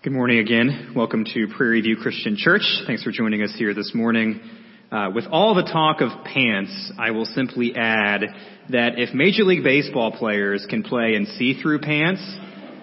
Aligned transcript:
Good 0.00 0.12
morning 0.12 0.38
again. 0.38 0.92
Welcome 0.94 1.24
to 1.34 1.48
Prairie 1.56 1.80
View 1.80 1.96
Christian 1.96 2.36
Church. 2.36 2.62
Thanks 2.86 3.02
for 3.02 3.10
joining 3.10 3.42
us 3.42 3.52
here 3.58 3.74
this 3.74 3.90
morning. 3.96 4.40
Uh, 4.92 5.10
with 5.12 5.24
all 5.28 5.56
the 5.56 5.64
talk 5.64 6.00
of 6.00 6.24
pants, 6.24 6.92
I 6.96 7.10
will 7.10 7.24
simply 7.24 7.74
add 7.74 8.20
that 8.70 9.00
if 9.00 9.12
Major 9.12 9.42
League 9.42 9.64
Baseball 9.64 10.12
players 10.12 10.64
can 10.70 10.84
play 10.84 11.16
in 11.16 11.26
see-through 11.26 11.80
pants, 11.80 12.22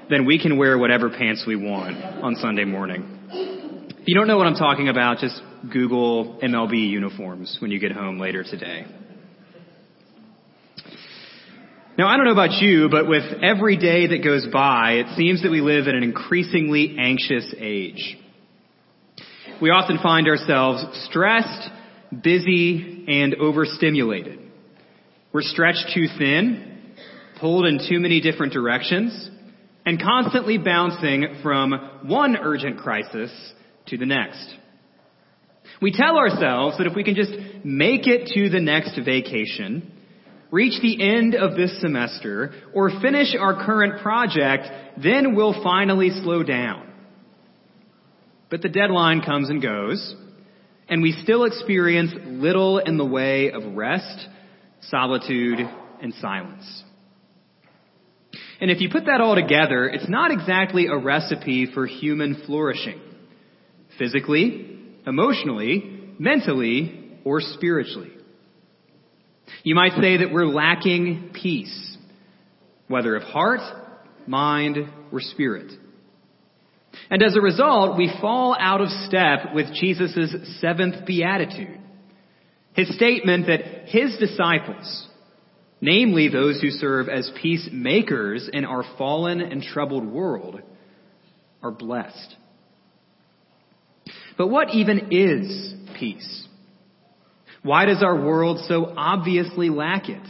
then 0.10 0.26
we 0.26 0.38
can 0.38 0.58
wear 0.58 0.78
whatever 0.78 1.10
pants 1.10 1.46
we 1.48 1.56
want 1.56 1.96
on 1.96 2.36
Sunday 2.36 2.66
morning. 2.66 3.08
If 3.32 4.10
you 4.10 4.14
don't 4.14 4.28
know 4.28 4.36
what 4.36 4.48
I'm 4.48 4.56
talking 4.56 4.90
about, 4.90 5.20
just 5.20 5.42
Google 5.72 6.38
MLB 6.44 6.90
uniforms 6.90 7.60
when 7.62 7.72
you 7.72 7.80
get 7.80 7.94
home 7.94 8.20
later 8.20 8.44
today. 8.44 8.86
Now, 11.98 12.10
I 12.10 12.18
don't 12.18 12.26
know 12.26 12.34
about 12.34 12.62
you, 12.62 12.90
but 12.92 13.08
with 13.08 13.24
every 13.42 13.78
day 13.78 14.08
that 14.08 14.22
goes 14.22 14.46
by, 14.52 14.96
it 14.96 15.16
seems 15.16 15.44
that 15.44 15.50
we 15.50 15.62
live 15.62 15.88
in 15.88 15.96
an 15.96 16.04
increasingly 16.04 16.98
anxious 17.00 17.56
age. 17.58 18.18
We 19.62 19.70
often 19.70 20.00
find 20.04 20.28
ourselves 20.28 20.84
stressed, 21.10 21.70
busy, 22.22 23.06
and 23.08 23.36
overstimulated. 23.36 24.40
We're 25.32 25.42
stretched 25.44 25.92
too 25.94 26.08
thin, 26.18 26.96
pulled 27.40 27.66
in 27.66 27.80
too 27.80 28.02
many 28.02 28.20
different 28.20 28.52
directions, 28.52 29.30
and 29.86 29.98
constantly 29.98 30.58
bouncing 30.58 31.38
from 31.42 32.02
one 32.04 32.36
urgent 32.36 32.78
crisis 32.80 33.32
to 33.86 33.98
the 33.98 34.06
next. 34.06 34.54
We 35.82 35.94
tell 35.94 36.18
ourselves 36.18 36.78
that 36.78 36.88
if 36.88 36.94
we 36.96 37.06
can 37.06 37.16
just 37.16 37.32
make 37.64 38.06
it 38.06 38.32
to 38.34 38.50
the 38.50 38.60
next 38.60 39.00
vacation, 39.06 39.94
reach 40.52 40.82
the 40.82 41.02
end 41.02 41.36
of 41.36 41.56
this 41.56 41.80
semester, 41.82 42.54
or 42.74 42.90
finish 43.02 43.36
our 43.40 43.66
current 43.66 44.02
project, 44.02 44.68
then 45.02 45.36
we'll 45.36 45.62
finally 45.64 46.10
slow 46.24 46.44
down. 46.44 46.92
But 48.50 48.62
the 48.62 48.70
deadline 48.70 49.22
comes 49.22 49.50
and 49.50 49.62
goes, 49.62 50.16
and 50.88 51.02
we 51.02 51.12
still 51.24 51.46
experience 51.46 52.12
little 52.26 52.78
in 52.78 52.98
the 52.98 53.06
way 53.06 53.52
of 53.52 53.76
rest, 53.76 54.28
solitude, 54.82 55.60
and 56.02 56.14
silence. 56.16 56.84
And 58.62 58.72
if 58.72 58.80
you 58.82 58.90
put 58.90 59.06
that 59.06 59.20
all 59.20 59.36
together, 59.36 59.90
it's 59.90 60.08
not 60.08 60.32
exactly 60.32 60.88
a 60.88 60.98
recipe 60.98 61.68
for 61.74 61.86
human 61.86 62.44
flourishing. 62.46 63.02
Physically, 63.98 64.80
emotionally, 65.06 66.14
mentally, 66.20 67.20
or 67.24 67.42
spiritually. 67.42 68.12
You 69.64 69.76
might 69.76 69.94
say 69.94 70.18
that 70.18 70.32
we're 70.32 70.48
lacking 70.48 71.32
peace, 71.34 71.98
whether 72.88 73.16
of 73.16 73.24
heart, 73.24 73.62
mind, 74.28 74.78
or 75.12 75.20
spirit. 75.20 75.72
And 77.10 77.22
as 77.22 77.36
a 77.36 77.42
result, 77.42 77.98
we 77.98 78.12
fall 78.22 78.56
out 78.60 78.82
of 78.82 78.90
step 79.08 79.54
with 79.54 79.74
Jesus' 79.74 80.60
seventh 80.62 81.06
beatitude. 81.06 81.80
His 82.74 82.94
statement 82.96 83.48
that 83.48 83.88
his 83.88 84.18
disciples, 84.18 85.08
namely 85.82 86.30
those 86.30 86.60
who 86.62 86.70
serve 86.70 87.08
as 87.08 87.32
peacemakers 87.42 88.50
in 88.52 88.66
our 88.66 88.84
fallen 88.98 89.42
and 89.42 89.62
troubled 89.62 90.06
world, 90.06 90.62
are 91.64 91.72
blessed. 91.72 92.36
But 94.38 94.48
what 94.48 94.74
even 94.74 95.08
is 95.12 95.74
peace? 95.98 96.45
Why 97.66 97.86
does 97.86 98.04
our 98.04 98.16
world 98.16 98.60
so 98.68 98.94
obviously 98.96 99.72
lack 99.72 100.08
it? 100.08 100.22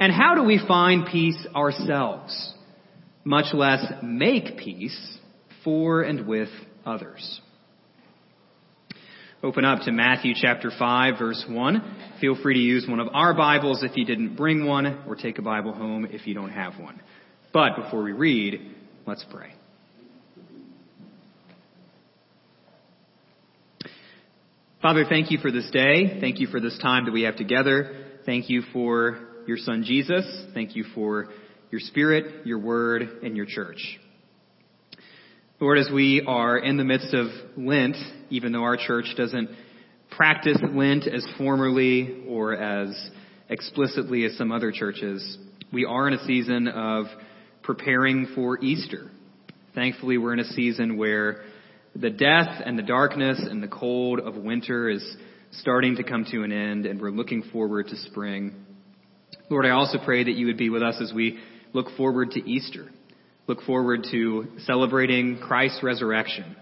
And 0.00 0.10
how 0.10 0.34
do 0.34 0.44
we 0.44 0.58
find 0.66 1.06
peace 1.06 1.36
ourselves, 1.54 2.54
much 3.22 3.52
less 3.52 3.84
make 4.02 4.56
peace 4.56 5.18
for 5.62 6.00
and 6.00 6.26
with 6.26 6.48
others? 6.86 7.42
Open 9.42 9.66
up 9.66 9.82
to 9.82 9.92
Matthew 9.92 10.32
chapter 10.34 10.70
5 10.76 11.18
verse 11.18 11.44
1. 11.46 11.96
Feel 12.18 12.34
free 12.42 12.54
to 12.54 12.60
use 12.60 12.86
one 12.88 12.98
of 12.98 13.08
our 13.12 13.34
Bibles 13.34 13.82
if 13.82 13.94
you 13.98 14.06
didn't 14.06 14.36
bring 14.36 14.64
one, 14.64 15.02
or 15.06 15.16
take 15.16 15.36
a 15.36 15.42
Bible 15.42 15.74
home 15.74 16.06
if 16.06 16.26
you 16.26 16.32
don't 16.32 16.48
have 16.48 16.80
one. 16.80 16.98
But 17.52 17.76
before 17.76 18.02
we 18.02 18.12
read, 18.12 18.74
let's 19.06 19.24
pray. 19.30 19.52
Father, 24.86 25.04
thank 25.04 25.32
you 25.32 25.38
for 25.38 25.50
this 25.50 25.68
day. 25.72 26.20
Thank 26.20 26.38
you 26.38 26.46
for 26.46 26.60
this 26.60 26.78
time 26.78 27.06
that 27.06 27.10
we 27.10 27.22
have 27.22 27.34
together. 27.34 28.04
Thank 28.24 28.48
you 28.48 28.62
for 28.72 29.18
your 29.44 29.56
son 29.56 29.82
Jesus. 29.82 30.24
Thank 30.54 30.76
you 30.76 30.84
for 30.94 31.26
your 31.72 31.80
spirit, 31.80 32.46
your 32.46 32.60
word, 32.60 33.02
and 33.24 33.36
your 33.36 33.46
church. 33.46 33.98
Lord, 35.58 35.78
as 35.78 35.90
we 35.92 36.22
are 36.24 36.56
in 36.56 36.76
the 36.76 36.84
midst 36.84 37.12
of 37.14 37.26
Lent, 37.56 37.96
even 38.30 38.52
though 38.52 38.62
our 38.62 38.76
church 38.76 39.06
doesn't 39.16 39.50
practice 40.08 40.58
Lent 40.62 41.08
as 41.08 41.26
formerly 41.36 42.22
or 42.28 42.54
as 42.54 43.10
explicitly 43.48 44.24
as 44.24 44.36
some 44.38 44.52
other 44.52 44.70
churches, 44.70 45.36
we 45.72 45.84
are 45.84 46.06
in 46.06 46.14
a 46.14 46.24
season 46.26 46.68
of 46.68 47.06
preparing 47.64 48.28
for 48.36 48.62
Easter. 48.62 49.10
Thankfully, 49.74 50.16
we're 50.16 50.34
in 50.34 50.38
a 50.38 50.44
season 50.44 50.96
where 50.96 51.42
the 52.00 52.10
death 52.10 52.62
and 52.64 52.78
the 52.78 52.82
darkness 52.82 53.40
and 53.40 53.62
the 53.62 53.68
cold 53.68 54.20
of 54.20 54.36
winter 54.36 54.88
is 54.88 55.16
starting 55.52 55.96
to 55.96 56.02
come 56.02 56.26
to 56.30 56.42
an 56.42 56.52
end, 56.52 56.86
and 56.86 57.00
we're 57.00 57.10
looking 57.10 57.42
forward 57.52 57.86
to 57.88 57.96
spring. 57.96 58.54
Lord, 59.48 59.64
I 59.64 59.70
also 59.70 59.98
pray 60.04 60.24
that 60.24 60.32
you 60.32 60.46
would 60.46 60.58
be 60.58 60.70
with 60.70 60.82
us 60.82 60.96
as 61.00 61.12
we 61.14 61.38
look 61.72 61.86
forward 61.96 62.32
to 62.32 62.40
Easter, 62.48 62.90
look 63.46 63.62
forward 63.62 64.06
to 64.10 64.46
celebrating 64.58 65.38
Christ's 65.38 65.82
resurrection. 65.82 66.56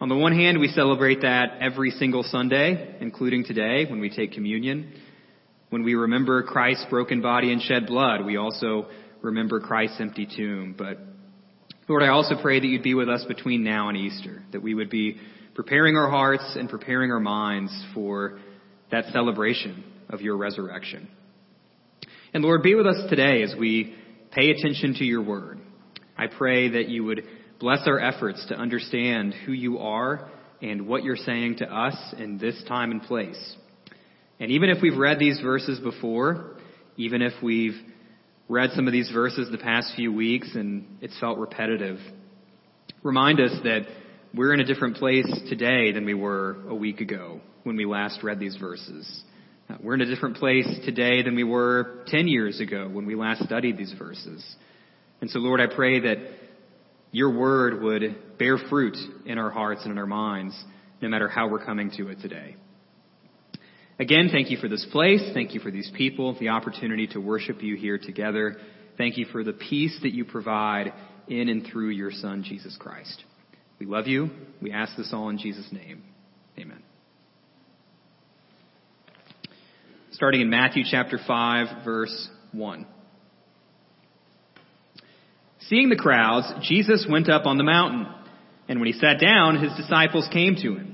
On 0.00 0.08
the 0.08 0.16
one 0.16 0.34
hand, 0.34 0.58
we 0.58 0.68
celebrate 0.68 1.22
that 1.22 1.58
every 1.60 1.90
single 1.90 2.22
Sunday, 2.24 2.96
including 3.00 3.44
today 3.44 3.86
when 3.88 4.00
we 4.00 4.10
take 4.10 4.32
communion. 4.32 4.92
When 5.70 5.82
we 5.82 5.94
remember 5.94 6.42
Christ's 6.42 6.86
broken 6.90 7.20
body 7.20 7.52
and 7.52 7.60
shed 7.60 7.86
blood, 7.86 8.24
we 8.24 8.36
also 8.36 8.86
remember 9.22 9.60
Christ's 9.60 10.00
empty 10.00 10.26
tomb. 10.26 10.74
But 10.76 10.98
Lord, 11.86 12.02
I 12.02 12.08
also 12.08 12.34
pray 12.40 12.60
that 12.60 12.66
you'd 12.66 12.82
be 12.82 12.94
with 12.94 13.10
us 13.10 13.24
between 13.28 13.62
now 13.62 13.90
and 13.90 13.98
Easter, 13.98 14.42
that 14.52 14.62
we 14.62 14.74
would 14.74 14.88
be 14.88 15.18
preparing 15.54 15.96
our 15.96 16.08
hearts 16.08 16.56
and 16.58 16.68
preparing 16.68 17.10
our 17.12 17.20
minds 17.20 17.70
for 17.92 18.38
that 18.90 19.04
celebration 19.12 19.84
of 20.08 20.22
your 20.22 20.36
resurrection. 20.38 21.08
And 22.32 22.42
Lord, 22.42 22.62
be 22.62 22.74
with 22.74 22.86
us 22.86 23.10
today 23.10 23.42
as 23.42 23.54
we 23.58 23.94
pay 24.32 24.50
attention 24.50 24.94
to 24.94 25.04
your 25.04 25.22
word. 25.22 25.58
I 26.16 26.26
pray 26.26 26.70
that 26.70 26.88
you 26.88 27.04
would 27.04 27.24
bless 27.60 27.80
our 27.86 28.00
efforts 28.00 28.44
to 28.48 28.54
understand 28.54 29.34
who 29.44 29.52
you 29.52 29.78
are 29.78 30.30
and 30.62 30.86
what 30.86 31.04
you're 31.04 31.16
saying 31.16 31.56
to 31.58 31.66
us 31.66 32.14
in 32.16 32.38
this 32.38 32.62
time 32.66 32.92
and 32.92 33.02
place. 33.02 33.56
And 34.40 34.50
even 34.50 34.70
if 34.70 34.78
we've 34.80 34.96
read 34.96 35.18
these 35.18 35.38
verses 35.40 35.78
before, 35.80 36.56
even 36.96 37.20
if 37.20 37.34
we've 37.42 37.76
read 38.48 38.70
some 38.74 38.86
of 38.86 38.92
these 38.92 39.10
verses 39.10 39.48
the 39.50 39.58
past 39.58 39.92
few 39.96 40.12
weeks 40.12 40.50
and 40.54 40.98
it's 41.00 41.18
felt 41.18 41.38
repetitive. 41.38 41.98
Remind 43.02 43.40
us 43.40 43.52
that 43.64 43.82
we're 44.34 44.52
in 44.52 44.60
a 44.60 44.64
different 44.64 44.96
place 44.96 45.26
today 45.48 45.92
than 45.92 46.04
we 46.04 46.14
were 46.14 46.56
a 46.68 46.74
week 46.74 47.00
ago 47.00 47.40
when 47.62 47.76
we 47.76 47.86
last 47.86 48.22
read 48.22 48.38
these 48.38 48.56
verses. 48.56 49.22
Uh, 49.70 49.76
we're 49.82 49.94
in 49.94 50.02
a 50.02 50.06
different 50.06 50.36
place 50.36 50.68
today 50.84 51.22
than 51.22 51.34
we 51.34 51.44
were 51.44 52.04
10 52.08 52.28
years 52.28 52.60
ago 52.60 52.88
when 52.92 53.06
we 53.06 53.14
last 53.14 53.42
studied 53.44 53.78
these 53.78 53.94
verses. 53.98 54.44
And 55.20 55.30
so, 55.30 55.38
Lord, 55.38 55.60
I 55.60 55.74
pray 55.74 56.00
that 56.00 56.18
your 57.12 57.30
word 57.30 57.80
would 57.80 58.38
bear 58.38 58.58
fruit 58.58 58.96
in 59.24 59.38
our 59.38 59.50
hearts 59.50 59.82
and 59.84 59.92
in 59.92 59.98
our 59.98 60.06
minds, 60.06 60.54
no 61.00 61.08
matter 61.08 61.28
how 61.28 61.48
we're 61.48 61.64
coming 61.64 61.90
to 61.96 62.08
it 62.08 62.20
today. 62.20 62.56
Again, 63.98 64.28
thank 64.32 64.50
you 64.50 64.56
for 64.56 64.68
this 64.68 64.84
place. 64.90 65.22
Thank 65.34 65.54
you 65.54 65.60
for 65.60 65.70
these 65.70 65.90
people, 65.96 66.36
the 66.38 66.48
opportunity 66.48 67.06
to 67.08 67.20
worship 67.20 67.62
you 67.62 67.76
here 67.76 67.96
together. 67.98 68.56
Thank 68.98 69.18
you 69.18 69.26
for 69.26 69.44
the 69.44 69.52
peace 69.52 69.96
that 70.02 70.12
you 70.12 70.24
provide 70.24 70.92
in 71.28 71.48
and 71.48 71.64
through 71.64 71.90
your 71.90 72.10
Son, 72.10 72.42
Jesus 72.42 72.76
Christ. 72.78 73.22
We 73.78 73.86
love 73.86 74.06
you. 74.08 74.30
We 74.60 74.72
ask 74.72 74.96
this 74.96 75.10
all 75.12 75.28
in 75.28 75.38
Jesus' 75.38 75.68
name. 75.70 76.02
Amen. 76.58 76.82
Starting 80.10 80.40
in 80.40 80.50
Matthew 80.50 80.82
chapter 80.88 81.18
5, 81.24 81.84
verse 81.84 82.28
1. 82.52 82.86
Seeing 85.60 85.88
the 85.88 85.96
crowds, 85.96 86.52
Jesus 86.62 87.06
went 87.08 87.28
up 87.28 87.46
on 87.46 87.58
the 87.58 87.64
mountain, 87.64 88.06
and 88.68 88.80
when 88.80 88.86
he 88.86 88.92
sat 88.92 89.18
down, 89.20 89.62
his 89.62 89.72
disciples 89.76 90.28
came 90.32 90.56
to 90.56 90.76
him. 90.76 90.93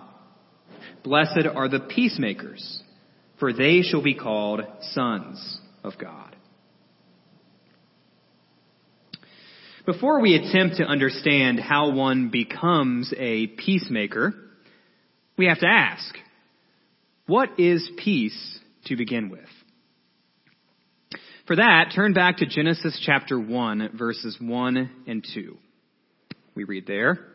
Blessed 1.03 1.47
are 1.53 1.67
the 1.67 1.79
peacemakers, 1.79 2.81
for 3.39 3.53
they 3.53 3.81
shall 3.81 4.03
be 4.03 4.13
called 4.13 4.61
sons 4.93 5.59
of 5.83 5.93
God. 5.97 6.35
Before 9.85 10.21
we 10.21 10.35
attempt 10.35 10.77
to 10.77 10.83
understand 10.83 11.59
how 11.59 11.91
one 11.91 12.29
becomes 12.29 13.11
a 13.17 13.47
peacemaker, 13.47 14.33
we 15.37 15.47
have 15.47 15.59
to 15.59 15.67
ask, 15.67 16.15
what 17.25 17.59
is 17.59 17.89
peace 17.97 18.59
to 18.85 18.95
begin 18.95 19.29
with? 19.29 19.39
For 21.47 21.55
that, 21.55 21.93
turn 21.95 22.13
back 22.13 22.37
to 22.37 22.45
Genesis 22.45 23.01
chapter 23.03 23.39
1, 23.39 23.97
verses 23.97 24.37
1 24.39 24.91
and 25.07 25.25
2. 25.33 25.57
We 26.53 26.63
read 26.63 26.85
there, 26.85 27.25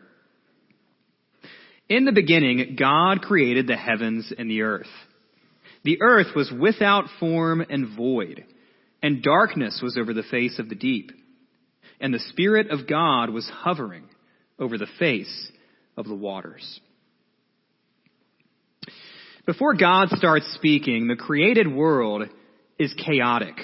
In 1.89 2.05
the 2.05 2.11
beginning, 2.11 2.75
God 2.77 3.21
created 3.21 3.67
the 3.67 3.77
heavens 3.77 4.33
and 4.37 4.49
the 4.49 4.63
earth. 4.63 4.87
The 5.83 6.01
earth 6.01 6.35
was 6.35 6.51
without 6.51 7.05
form 7.19 7.65
and 7.69 7.95
void, 7.95 8.43
and 9.01 9.23
darkness 9.23 9.79
was 9.81 9.97
over 9.97 10.13
the 10.13 10.23
face 10.23 10.59
of 10.59 10.69
the 10.69 10.75
deep 10.75 11.11
and 11.99 12.13
the 12.13 12.19
Spirit 12.19 12.69
of 12.69 12.87
God 12.87 13.29
was 13.29 13.49
hovering 13.51 14.03
over 14.59 14.77
the 14.77 14.87
face 14.99 15.51
of 15.95 16.05
the 16.05 16.15
waters. 16.15 16.79
Before 19.45 19.75
God 19.75 20.09
starts 20.09 20.51
speaking, 20.55 21.07
the 21.07 21.15
created 21.15 21.71
world 21.71 22.23
is 22.77 22.93
chaotic. 22.93 23.55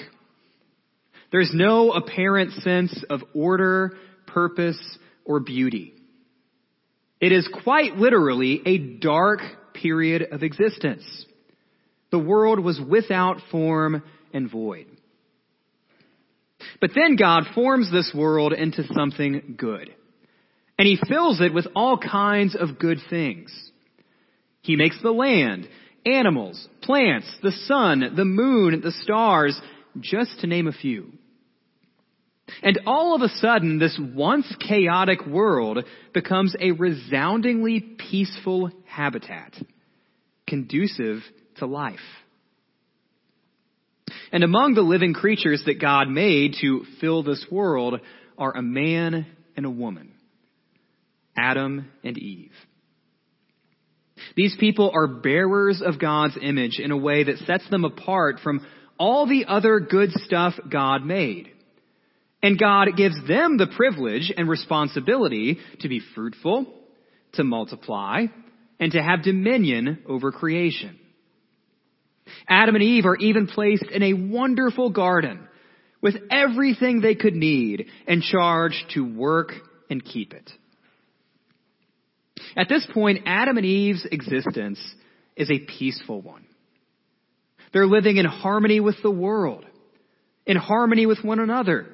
There's 1.30 1.50
no 1.52 1.92
apparent 1.92 2.52
sense 2.62 3.04
of 3.10 3.20
order, 3.34 3.92
purpose, 4.26 4.80
or 5.24 5.40
beauty. 5.40 5.93
It 7.24 7.32
is 7.32 7.48
quite 7.64 7.96
literally 7.96 8.60
a 8.66 8.76
dark 8.76 9.40
period 9.72 10.26
of 10.30 10.42
existence. 10.42 11.24
The 12.10 12.18
world 12.18 12.60
was 12.60 12.78
without 12.78 13.38
form 13.50 14.02
and 14.34 14.50
void. 14.50 14.88
But 16.82 16.90
then 16.94 17.16
God 17.16 17.44
forms 17.54 17.90
this 17.90 18.12
world 18.14 18.52
into 18.52 18.84
something 18.92 19.54
good. 19.56 19.94
And 20.78 20.86
He 20.86 20.98
fills 21.08 21.40
it 21.40 21.54
with 21.54 21.66
all 21.74 21.96
kinds 21.96 22.54
of 22.54 22.78
good 22.78 22.98
things. 23.08 23.70
He 24.60 24.76
makes 24.76 25.00
the 25.00 25.10
land, 25.10 25.66
animals, 26.04 26.68
plants, 26.82 27.34
the 27.42 27.52
sun, 27.52 28.12
the 28.14 28.26
moon, 28.26 28.82
the 28.82 28.92
stars, 28.92 29.58
just 29.98 30.40
to 30.40 30.46
name 30.46 30.66
a 30.66 30.72
few. 30.72 31.14
And 32.62 32.80
all 32.86 33.14
of 33.14 33.22
a 33.22 33.28
sudden, 33.28 33.78
this 33.78 33.98
once 34.14 34.46
chaotic 34.66 35.26
world 35.26 35.84
becomes 36.12 36.54
a 36.60 36.72
resoundingly 36.72 37.80
peaceful 37.80 38.70
habitat, 38.86 39.54
conducive 40.46 41.20
to 41.56 41.66
life. 41.66 41.98
And 44.30 44.44
among 44.44 44.74
the 44.74 44.82
living 44.82 45.14
creatures 45.14 45.62
that 45.66 45.80
God 45.80 46.08
made 46.08 46.56
to 46.60 46.84
fill 47.00 47.22
this 47.22 47.44
world 47.50 48.00
are 48.36 48.56
a 48.56 48.62
man 48.62 49.26
and 49.56 49.64
a 49.64 49.70
woman, 49.70 50.12
Adam 51.36 51.90
and 52.02 52.18
Eve. 52.18 52.52
These 54.36 54.56
people 54.58 54.90
are 54.94 55.06
bearers 55.06 55.82
of 55.84 56.00
God's 56.00 56.36
image 56.40 56.78
in 56.78 56.90
a 56.90 56.96
way 56.96 57.24
that 57.24 57.38
sets 57.46 57.68
them 57.70 57.84
apart 57.84 58.40
from 58.42 58.66
all 58.98 59.26
the 59.26 59.46
other 59.46 59.80
good 59.80 60.10
stuff 60.12 60.54
God 60.70 61.04
made. 61.04 61.50
And 62.44 62.58
God 62.58 62.88
gives 62.94 63.16
them 63.26 63.56
the 63.56 63.72
privilege 63.74 64.30
and 64.36 64.46
responsibility 64.46 65.58
to 65.80 65.88
be 65.88 66.02
fruitful, 66.14 66.66
to 67.32 67.42
multiply, 67.42 68.26
and 68.78 68.92
to 68.92 69.02
have 69.02 69.22
dominion 69.22 70.02
over 70.06 70.30
creation. 70.30 70.98
Adam 72.46 72.74
and 72.74 72.84
Eve 72.84 73.06
are 73.06 73.16
even 73.16 73.46
placed 73.46 73.86
in 73.90 74.02
a 74.02 74.12
wonderful 74.12 74.90
garden 74.90 75.48
with 76.02 76.16
everything 76.30 77.00
they 77.00 77.14
could 77.14 77.34
need 77.34 77.86
and 78.06 78.20
charged 78.20 78.90
to 78.92 79.00
work 79.00 79.52
and 79.88 80.04
keep 80.04 80.34
it. 80.34 80.50
At 82.58 82.68
this 82.68 82.86
point, 82.92 83.22
Adam 83.24 83.56
and 83.56 83.64
Eve's 83.64 84.06
existence 84.12 84.78
is 85.34 85.50
a 85.50 85.60
peaceful 85.78 86.20
one. 86.20 86.44
They're 87.72 87.86
living 87.86 88.18
in 88.18 88.26
harmony 88.26 88.80
with 88.80 88.96
the 89.02 89.10
world, 89.10 89.64
in 90.44 90.58
harmony 90.58 91.06
with 91.06 91.24
one 91.24 91.40
another, 91.40 91.86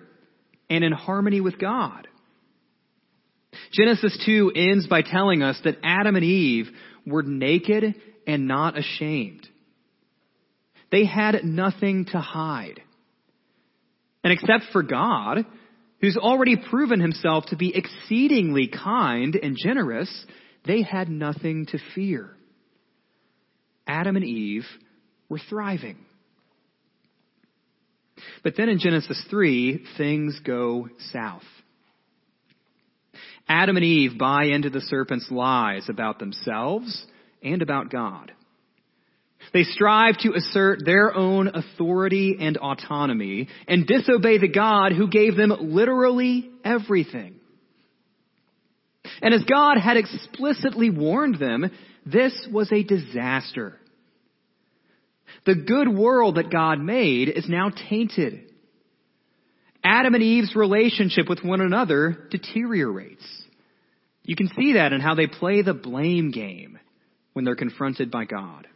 and 0.71 0.85
in 0.85 0.93
harmony 0.93 1.41
with 1.41 1.59
God. 1.59 2.07
Genesis 3.73 4.17
2 4.25 4.53
ends 4.55 4.87
by 4.87 5.03
telling 5.03 5.43
us 5.43 5.61
that 5.65 5.79
Adam 5.83 6.17
and 6.17 6.25
Eve 6.25 6.67
were 7.07 7.23
naked 7.23 7.95
and 8.27 8.47
not 8.47 8.79
ashamed. 8.79 9.47
They 10.91 11.05
had 11.05 11.45
nothing 11.45 12.07
to 12.07 12.19
hide. 12.19 12.81
And 14.23 14.33
except 14.33 14.73
for 14.73 14.83
God, 14.83 15.45
who's 16.01 16.17
already 16.17 16.57
proven 16.57 17.01
himself 17.01 17.47
to 17.47 17.57
be 17.57 17.75
exceedingly 17.75 18.69
kind 18.69 19.37
and 19.37 19.57
generous, 19.57 20.11
they 20.67 20.83
had 20.83 21.09
nothing 21.09 21.67
to 21.67 21.79
fear. 21.95 22.37
Adam 23.87 24.17
and 24.17 24.25
Eve 24.25 24.67
were 25.29 25.41
thriving. 25.49 25.99
But 28.43 28.55
then 28.57 28.69
in 28.69 28.79
Genesis 28.79 29.23
3, 29.31 29.85
things 29.97 30.41
go 30.45 30.89
south. 31.13 31.43
Adam 33.49 33.77
and 33.77 33.85
Eve 33.85 34.19
buy 34.19 34.45
into 34.45 34.71
the 34.71 34.81
serpent's 34.81 35.31
lies 35.31 35.89
about 35.89 36.19
themselves 36.19 37.05
and 37.43 37.63
about 37.63 37.91
God. 37.91 38.33
They 39.53 39.65
strive 39.65 40.19
to 40.19 40.35
assert 40.35 40.85
their 40.85 41.15
own 41.15 41.49
authority 41.49 42.37
and 42.39 42.57
autonomy 42.57 43.49
and 43.67 43.87
disobey 43.87 44.39
the 44.39 44.49
God 44.49 44.93
who 44.93 45.09
gave 45.09 45.37
them 45.37 45.53
literally 45.59 46.51
everything. 46.65 47.37
And 49.23 49.35
as 49.35 49.43
God 49.45 49.79
had 49.79 49.97
explicitly 49.97 50.91
warned 50.91 51.39
them, 51.39 51.71
this 52.07 52.47
was 52.53 52.71
a 52.71 52.83
disaster. 52.83 53.77
The 55.47 55.55
good 55.55 55.89
world 55.89 56.37
that 56.37 56.51
God 56.51 56.81
made 56.81 57.29
is 57.29 57.49
now 57.49 57.71
tainted. 57.89 58.51
Adam 59.83 60.15
and 60.15 60.23
Eve's 60.23 60.55
relationship 60.55 61.29
with 61.29 61.43
one 61.43 61.61
another 61.61 62.29
deteriorates. 62.31 63.25
You 64.23 64.37
can 64.37 64.49
see 64.49 64.75
that 64.75 64.93
in 64.93 65.01
how 65.01 65.15
they 65.15 65.27
play 65.27 65.63
the 65.63 65.75
blame 65.75 66.31
game 66.31 66.79
when 67.33 67.45
they're 67.45 67.57
confronted 67.57 68.11
by 68.11 68.27
God. 68.27 68.67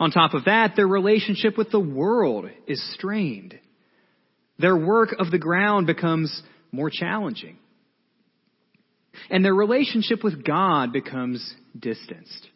On 0.00 0.10
top 0.10 0.34
of 0.34 0.46
that, 0.46 0.72
their 0.74 0.88
relationship 0.88 1.56
with 1.56 1.70
the 1.70 1.80
world 1.80 2.46
is 2.66 2.82
strained. 2.94 3.58
Their 4.58 4.76
work 4.76 5.14
of 5.18 5.30
the 5.30 5.38
ground 5.38 5.86
becomes 5.86 6.42
more 6.72 6.90
challenging. 6.90 7.58
And 9.30 9.44
their 9.44 9.54
relationship 9.54 10.24
with 10.24 10.44
God 10.44 10.92
becomes 10.92 11.54
distanced. 11.78 12.48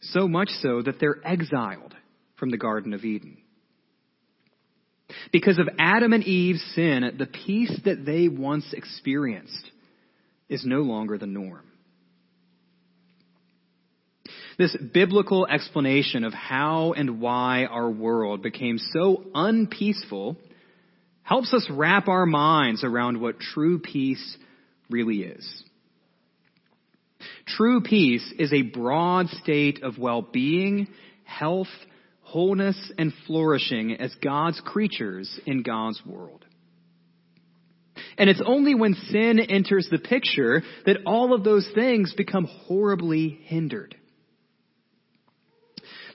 So 0.00 0.28
much 0.28 0.50
so 0.60 0.82
that 0.82 1.00
they're 1.00 1.20
exiled 1.24 1.94
from 2.36 2.50
the 2.50 2.58
Garden 2.58 2.92
of 2.92 3.04
Eden. 3.04 3.38
Because 5.32 5.58
of 5.58 5.68
Adam 5.78 6.12
and 6.12 6.24
Eve's 6.24 6.62
sin, 6.74 7.16
the 7.18 7.26
peace 7.26 7.80
that 7.84 8.04
they 8.04 8.28
once 8.28 8.72
experienced 8.72 9.70
is 10.48 10.64
no 10.64 10.80
longer 10.80 11.18
the 11.18 11.26
norm. 11.26 11.64
This 14.58 14.76
biblical 14.94 15.46
explanation 15.46 16.24
of 16.24 16.32
how 16.32 16.92
and 16.92 17.20
why 17.20 17.66
our 17.66 17.90
world 17.90 18.42
became 18.42 18.78
so 18.78 19.24
unpeaceful 19.34 20.36
helps 21.22 21.52
us 21.52 21.66
wrap 21.70 22.08
our 22.08 22.24
minds 22.24 22.82
around 22.82 23.20
what 23.20 23.38
true 23.38 23.78
peace 23.78 24.36
really 24.88 25.18
is. 25.18 25.64
True 27.46 27.80
peace 27.80 28.34
is 28.38 28.52
a 28.52 28.62
broad 28.62 29.28
state 29.28 29.82
of 29.82 29.98
well-being, 29.98 30.88
health, 31.24 31.68
wholeness, 32.22 32.92
and 32.98 33.12
flourishing 33.26 33.92
as 33.92 34.14
God's 34.22 34.60
creatures 34.64 35.38
in 35.46 35.62
God's 35.62 36.02
world. 36.04 36.44
And 38.18 38.28
it's 38.28 38.42
only 38.44 38.74
when 38.74 38.94
sin 38.94 39.38
enters 39.38 39.88
the 39.90 39.98
picture 39.98 40.62
that 40.86 40.98
all 41.06 41.34
of 41.34 41.44
those 41.44 41.68
things 41.74 42.14
become 42.16 42.44
horribly 42.44 43.38
hindered. 43.44 43.94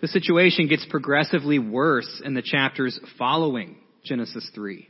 The 0.02 0.08
situation 0.08 0.68
gets 0.68 0.86
progressively 0.90 1.60
worse 1.60 2.22
in 2.26 2.34
the 2.34 2.42
chapters 2.42 3.00
following 3.20 3.78
Genesis 4.04 4.50
3. 4.56 4.90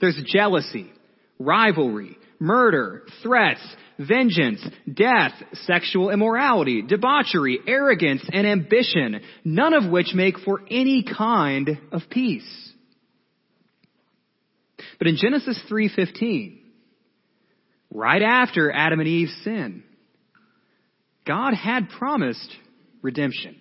There's 0.00 0.20
jealousy, 0.26 0.92
rivalry, 1.38 2.18
murder, 2.38 3.04
threats, 3.22 3.62
vengeance, 3.98 4.64
death, 4.92 5.32
sexual 5.64 6.10
immorality, 6.10 6.82
debauchery, 6.82 7.58
arrogance, 7.66 8.22
and 8.32 8.46
ambition, 8.46 9.20
none 9.44 9.74
of 9.74 9.90
which 9.90 10.14
make 10.14 10.38
for 10.38 10.60
any 10.70 11.02
kind 11.02 11.78
of 11.92 12.02
peace. 12.10 12.72
But 14.98 15.08
in 15.08 15.16
Genesis 15.16 15.60
3:15, 15.68 16.58
right 17.90 18.22
after 18.22 18.70
Adam 18.72 19.00
and 19.00 19.08
Eve's 19.08 19.34
sin. 19.44 19.82
God 21.26 21.54
had 21.54 21.90
promised 21.90 22.56
redemption. 23.02 23.56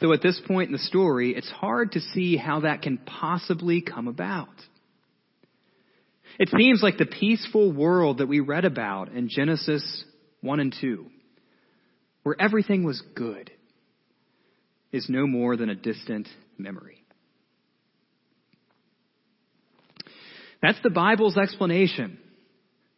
Though 0.00 0.12
at 0.12 0.22
this 0.22 0.40
point 0.46 0.68
in 0.68 0.72
the 0.72 0.78
story, 0.78 1.34
it's 1.34 1.50
hard 1.50 1.92
to 1.92 2.00
see 2.00 2.36
how 2.36 2.60
that 2.60 2.82
can 2.82 2.98
possibly 2.98 3.80
come 3.80 4.08
about. 4.08 4.48
It 6.38 6.50
seems 6.56 6.82
like 6.82 6.98
the 6.98 7.06
peaceful 7.06 7.72
world 7.72 8.18
that 8.18 8.28
we 8.28 8.40
read 8.40 8.64
about 8.64 9.12
in 9.12 9.28
Genesis 9.28 10.04
1 10.42 10.60
and 10.60 10.74
2, 10.80 11.06
where 12.22 12.36
everything 12.38 12.84
was 12.84 13.02
good, 13.14 13.50
is 14.92 15.06
no 15.08 15.26
more 15.26 15.56
than 15.56 15.70
a 15.70 15.74
distant 15.74 16.28
memory. 16.58 17.02
That's 20.62 20.78
the 20.82 20.90
Bible's 20.90 21.36
explanation 21.36 22.18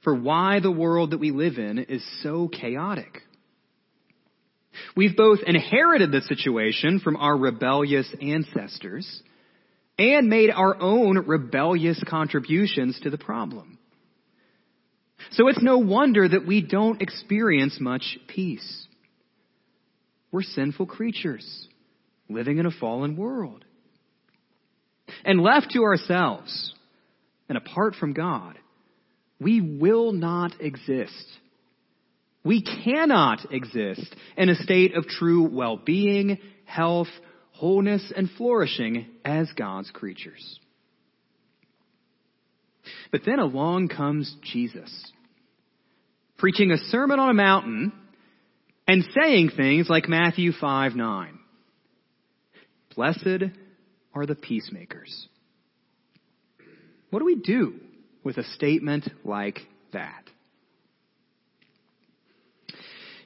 for 0.02 0.14
why 0.14 0.60
the 0.60 0.70
world 0.70 1.10
that 1.10 1.18
we 1.18 1.30
live 1.30 1.58
in 1.58 1.78
is 1.78 2.04
so 2.22 2.48
chaotic. 2.48 3.22
We've 4.96 5.16
both 5.16 5.40
inherited 5.46 6.12
the 6.12 6.22
situation 6.22 7.00
from 7.00 7.16
our 7.16 7.36
rebellious 7.36 8.08
ancestors 8.20 9.22
and 9.98 10.28
made 10.28 10.50
our 10.50 10.80
own 10.80 11.26
rebellious 11.26 12.02
contributions 12.08 12.98
to 13.02 13.10
the 13.10 13.18
problem. 13.18 13.78
So 15.32 15.48
it's 15.48 15.62
no 15.62 15.78
wonder 15.78 16.28
that 16.28 16.46
we 16.46 16.62
don't 16.62 17.02
experience 17.02 17.78
much 17.80 18.18
peace. 18.28 18.86
We're 20.30 20.42
sinful 20.42 20.86
creatures 20.86 21.68
living 22.28 22.58
in 22.58 22.66
a 22.66 22.70
fallen 22.70 23.16
world. 23.16 23.64
And 25.24 25.40
left 25.40 25.72
to 25.72 25.82
ourselves 25.82 26.74
and 27.48 27.56
apart 27.56 27.94
from 27.94 28.12
God, 28.12 28.58
we 29.40 29.60
will 29.60 30.12
not 30.12 30.60
exist. 30.60 31.26
We 32.44 32.62
cannot 32.62 33.52
exist 33.52 34.14
in 34.36 34.48
a 34.48 34.54
state 34.54 34.94
of 34.94 35.06
true 35.06 35.48
well-being, 35.48 36.38
health, 36.64 37.08
wholeness, 37.58 38.12
and 38.16 38.30
flourishing 38.36 39.06
as 39.24 39.50
God's 39.56 39.90
creatures. 39.90 40.60
But 43.10 43.22
then 43.26 43.40
along 43.40 43.88
comes 43.88 44.34
Jesus, 44.42 45.12
preaching 46.38 46.70
a 46.70 46.78
sermon 46.88 47.18
on 47.18 47.30
a 47.30 47.34
mountain 47.34 47.92
and 48.86 49.04
saying 49.20 49.50
things 49.56 49.88
like 49.90 50.08
Matthew 50.08 50.52
5 50.52 50.94
9. 50.94 51.38
Blessed 52.94 53.52
are 54.14 54.26
the 54.26 54.36
peacemakers. 54.36 55.28
What 57.10 57.18
do 57.18 57.24
we 57.24 57.36
do 57.36 57.74
with 58.22 58.38
a 58.38 58.44
statement 58.44 59.10
like 59.24 59.58
that? 59.92 60.27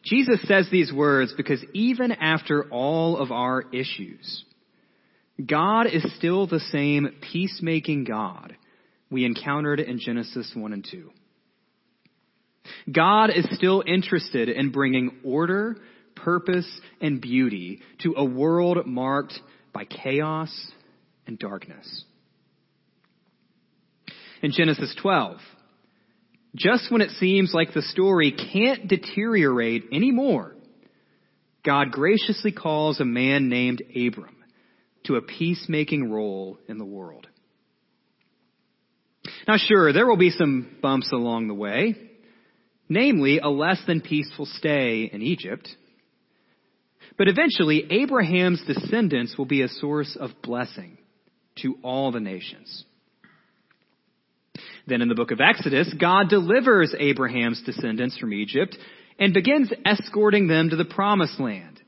Jesus 0.03 0.41
says 0.47 0.69
these 0.71 0.93
words 0.93 1.33
because 1.37 1.65
even 1.73 2.13
after 2.13 2.65
all 2.71 3.17
of 3.19 3.31
our 3.31 3.65
issues, 3.73 4.45
God 5.45 5.87
is 5.87 6.05
still 6.17 6.47
the 6.47 6.61
same 6.61 7.09
peacemaking 7.33 8.05
God 8.05 8.57
we 9.11 9.25
encountered 9.25 9.81
in 9.81 10.01
Genesis 10.01 10.53
1 10.55 10.73
and 10.73 10.87
2. 10.91 11.11
God 12.93 13.31
is 13.31 13.47
still 13.53 13.83
interested 13.87 14.49
in 14.49 14.71
bringing 14.73 15.21
order, 15.25 15.77
purpose, 16.17 16.69
and 17.01 17.21
beauty 17.21 17.81
to 18.03 18.15
a 18.17 18.25
world 18.25 18.87
marked 18.87 19.35
by 19.73 19.85
chaos 19.85 20.51
and 21.27 21.39
darkness. 21.39 22.05
In 24.43 24.53
Genesis 24.53 24.95
12, 25.01 25.39
just 26.55 26.91
when 26.91 27.01
it 27.01 27.11
seems 27.13 27.53
like 27.55 27.73
the 27.73 27.83
story 27.83 28.33
can't 28.33 28.87
deteriorate 28.89 29.85
anymore, 29.93 30.55
God 31.65 31.93
graciously 31.93 32.53
calls 32.53 33.01
a 33.01 33.05
man 33.05 33.49
named 33.49 33.83
Abram 33.91 34.37
to 35.05 35.17
a 35.17 35.23
peacemaking 35.23 36.11
role 36.11 36.59
in 36.69 36.79
the 36.79 36.85
world. 36.85 37.27
Now 39.47 39.57
sure, 39.57 39.93
there 39.93 40.07
will 40.07 40.17
be 40.17 40.31
some 40.31 40.77
bumps 40.83 41.11
along 41.13 41.49
the 41.49 41.55
way, 41.55 41.95
namely 42.89 43.39
a 43.39 43.49
less 43.49 43.81
than 43.87 44.01
peaceful 44.01 44.47
stay 44.47 45.09
in 45.13 45.23
Egypt. 45.23 45.69
But 47.17 47.29
eventually, 47.29 47.87
Abraham's 47.91 48.63
descendants 48.67 49.37
will 49.37 49.47
be 49.47 49.63
a 49.63 49.69
source 49.69 50.17
of 50.19 50.31
blessing 50.43 50.99
to 51.59 51.77
all 51.83 52.11
the 52.11 52.21
nations. 52.21 52.85
Then 54.87 55.03
in 55.03 55.09
the 55.09 55.15
book 55.15 55.31
of 55.31 55.41
Exodus, 55.41 55.93
God 55.99 56.29
delivers 56.29 56.95
Abraham's 56.99 57.63
descendants 57.63 58.19
from 58.19 58.33
Egypt 58.33 58.77
and 59.19 59.33
begins 59.33 59.73
escorting 59.85 60.49
them 60.49 60.71
to 60.71 60.77
the 60.77 60.85
promised 60.85 61.39
land, 61.39 61.81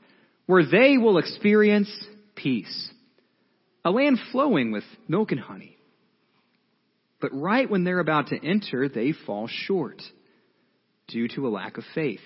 where 0.45 0.65
they 0.65 0.97
will 0.97 1.17
experience 1.17 1.91
peace. 2.35 2.89
A 3.83 3.91
land 3.91 4.19
flowing 4.31 4.71
with 4.71 4.83
milk 5.07 5.31
and 5.31 5.39
honey. 5.39 5.77
But 7.19 7.31
right 7.33 7.69
when 7.69 7.83
they're 7.83 7.99
about 7.99 8.27
to 8.27 8.43
enter, 8.43 8.87
they 8.87 9.13
fall 9.25 9.47
short 9.47 10.01
due 11.07 11.27
to 11.29 11.47
a 11.47 11.49
lack 11.49 11.77
of 11.77 11.83
faith. 11.93 12.19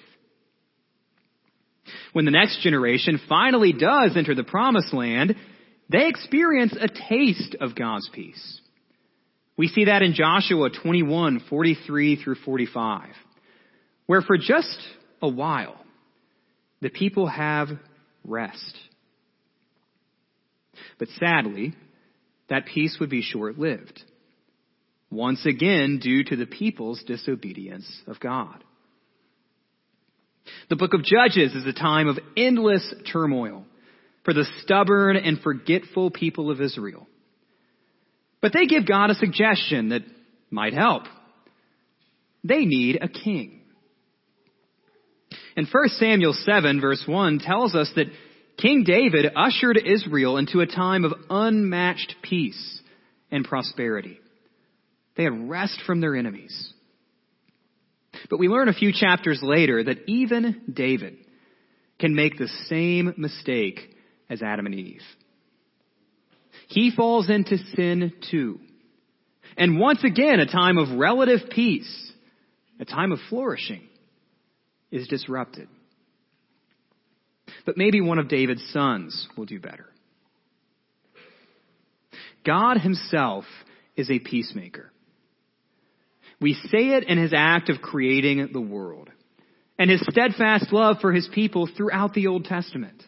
When 2.14 2.26
the 2.26 2.32
next 2.32 2.62
generation 2.62 3.20
finally 3.28 3.74
does 3.74 4.16
enter 4.16 4.36
the 4.36 4.44
promised 4.44 4.94
land, 4.94 5.36
they 5.90 6.08
experience 6.08 6.76
a 6.80 6.88
taste 6.88 7.56
of 7.60 7.76
God's 7.76 8.10
peace. 8.14 8.59
We 9.60 9.68
see 9.68 9.86
that 9.86 10.02
in 10.02 10.14
Joshua 10.14 10.70
21, 10.70 11.42
43 11.50 12.24
through 12.24 12.36
45, 12.46 13.10
where 14.06 14.22
for 14.22 14.38
just 14.38 14.80
a 15.22 15.28
while, 15.28 15.76
the 16.80 16.88
people 16.88 17.28
have 17.28 17.68
rest. 18.24 18.78
But 20.98 21.10
sadly, 21.20 21.74
that 22.50 22.68
peace 22.68 23.00
would 23.02 23.10
be 23.10 23.22
short 23.22 23.60
lived. 23.60 24.02
Once 25.12 25.46
again, 25.46 26.00
due 26.02 26.24
to 26.24 26.38
the 26.38 26.46
people's 26.46 27.04
disobedience 27.04 27.86
of 28.08 28.18
God. 28.22 28.64
The 30.70 30.78
book 30.78 30.94
of 30.94 31.04
Judges 31.04 31.54
is 31.54 31.66
a 31.66 31.74
time 31.74 32.08
of 32.08 32.18
endless 32.38 32.94
turmoil 33.12 33.66
for 34.24 34.34
the 34.34 34.46
stubborn 34.62 35.18
and 35.18 35.42
forgetful 35.42 36.12
people 36.12 36.50
of 36.50 36.62
Israel. 36.62 37.08
But 38.42 38.54
they 38.54 38.68
give 38.68 38.88
God 38.88 39.10
a 39.10 39.16
suggestion 39.16 39.90
that 39.90 40.02
might 40.50 40.74
help. 40.74 41.04
They 42.44 42.66
need 42.66 43.00
a 43.02 43.10
king. 43.10 43.62
And 45.56 45.68
1 45.70 45.90
Samuel 45.90 46.34
7 46.34 46.80
verse 46.80 47.04
1 47.06 47.40
tells 47.40 47.76
us 47.76 47.92
that 47.96 48.08
King 48.58 48.84
David 48.86 49.32
ushered 49.36 49.78
Israel 49.78 50.38
into 50.38 50.62
a 50.62 50.66
time 50.66 51.06
of 51.06 51.14
unmatched 51.30 52.16
peace 52.22 52.82
and 53.32 53.46
prosperity. 53.46 54.20
They 55.16 55.24
had 55.24 55.50
rest 55.50 55.82
from 55.86 56.02
their 56.02 56.16
enemies. 56.16 56.74
But 58.30 58.40
we 58.40 58.48
learn 58.48 58.70
a 58.70 58.74
few 58.74 58.92
chapters 58.94 59.40
later 59.42 59.84
that 59.84 60.08
even 60.08 60.62
David 60.74 61.18
can 62.00 62.16
make 62.16 62.38
the 62.38 62.50
same 62.68 63.14
mistake 63.18 63.80
as 64.30 64.42
Adam 64.42 64.66
and 64.66 64.76
Eve 64.76 65.02
he 66.70 66.92
falls 66.96 67.30
into 67.30 67.58
sin 67.76 68.14
too. 68.30 68.60
And 69.58 69.80
once 69.80 70.04
again, 70.04 70.40
a 70.40 70.46
time 70.46 70.78
of 70.78 70.98
relative 70.98 71.50
peace, 71.50 72.12
a 72.80 72.86
time 72.86 73.12
of 73.12 73.18
flourishing, 73.28 73.82
is 74.92 75.08
disrupted. 75.08 75.68
But 77.66 77.76
maybe 77.76 78.02
one 78.02 78.20
of 78.20 78.30
David's 78.30 78.64
sons 78.72 79.28
will 79.36 79.46
do 79.46 79.60
better. 79.60 79.88
God 82.46 82.78
himself 82.78 83.46
is 83.98 84.12
a 84.12 84.20
peacemaker. 84.20 84.92
We 86.40 86.54
say 86.54 86.90
it 86.90 87.04
in 87.06 87.18
his 87.18 87.34
act 87.36 87.70
of 87.70 87.82
creating 87.82 88.50
the 88.54 88.62
world 88.62 89.10
and 89.80 89.90
his 89.90 90.06
steadfast 90.08 90.72
love 90.72 90.98
for 91.02 91.12
his 91.12 91.28
people 91.34 91.68
throughout 91.76 92.14
the 92.14 92.28
Old 92.28 92.46
Testament. 92.46 93.04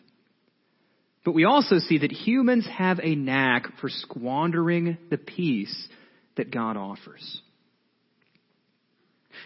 But 1.23 1.33
we 1.33 1.45
also 1.45 1.77
see 1.77 1.99
that 1.99 2.11
humans 2.11 2.67
have 2.67 2.99
a 3.01 3.15
knack 3.15 3.79
for 3.79 3.89
squandering 3.89 4.97
the 5.09 5.17
peace 5.17 5.87
that 6.35 6.51
God 6.51 6.77
offers. 6.77 7.41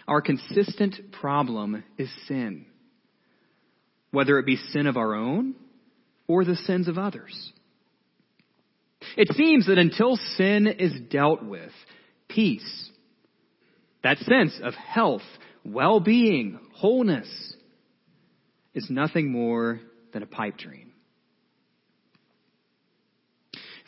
Our 0.08 0.20
consistent 0.20 1.12
problem 1.12 1.84
is 1.98 2.10
sin, 2.26 2.66
whether 4.10 4.38
it 4.38 4.46
be 4.46 4.56
sin 4.56 4.86
of 4.86 4.96
our 4.96 5.14
own 5.14 5.54
or 6.26 6.44
the 6.44 6.56
sins 6.56 6.88
of 6.88 6.98
others. 6.98 7.52
It 9.16 9.28
seems 9.34 9.66
that 9.66 9.78
until 9.78 10.16
sin 10.36 10.66
is 10.66 10.92
dealt 11.10 11.42
with, 11.42 11.72
peace, 12.28 12.90
that 14.02 14.18
sense 14.18 14.58
of 14.62 14.74
health, 14.74 15.22
well-being, 15.64 16.58
wholeness, 16.74 17.28
is 18.74 18.88
nothing 18.90 19.30
more 19.30 19.80
than 20.12 20.22
a 20.22 20.26
pipe 20.26 20.56
dream. 20.56 20.92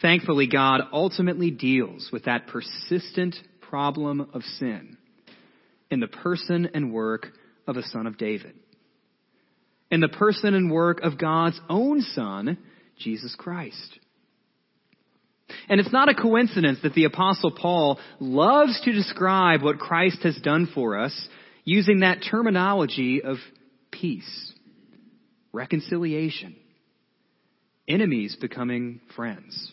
Thankfully, 0.00 0.46
God 0.46 0.82
ultimately 0.92 1.50
deals 1.50 2.10
with 2.12 2.24
that 2.24 2.46
persistent 2.46 3.34
problem 3.60 4.30
of 4.32 4.42
sin 4.42 4.96
in 5.90 6.00
the 6.00 6.06
person 6.06 6.70
and 6.72 6.92
work 6.92 7.28
of 7.66 7.76
a 7.76 7.82
son 7.82 8.06
of 8.06 8.16
David, 8.16 8.54
in 9.90 10.00
the 10.00 10.08
person 10.08 10.54
and 10.54 10.70
work 10.70 11.00
of 11.00 11.18
God's 11.18 11.60
own 11.68 12.00
Son, 12.00 12.58
Jesus 12.98 13.34
Christ. 13.36 13.98
And 15.68 15.80
it's 15.80 15.92
not 15.92 16.10
a 16.10 16.14
coincidence 16.14 16.78
that 16.82 16.94
the 16.94 17.04
apostle 17.04 17.50
Paul 17.50 17.98
loves 18.20 18.80
to 18.82 18.92
describe 18.92 19.62
what 19.62 19.78
Christ 19.78 20.22
has 20.22 20.36
done 20.36 20.68
for 20.74 20.98
us 20.98 21.28
using 21.64 22.00
that 22.00 22.24
terminology 22.30 23.22
of 23.22 23.36
peace, 23.90 24.52
reconciliation, 25.52 26.56
enemies 27.86 28.36
becoming 28.40 29.00
friends. 29.16 29.72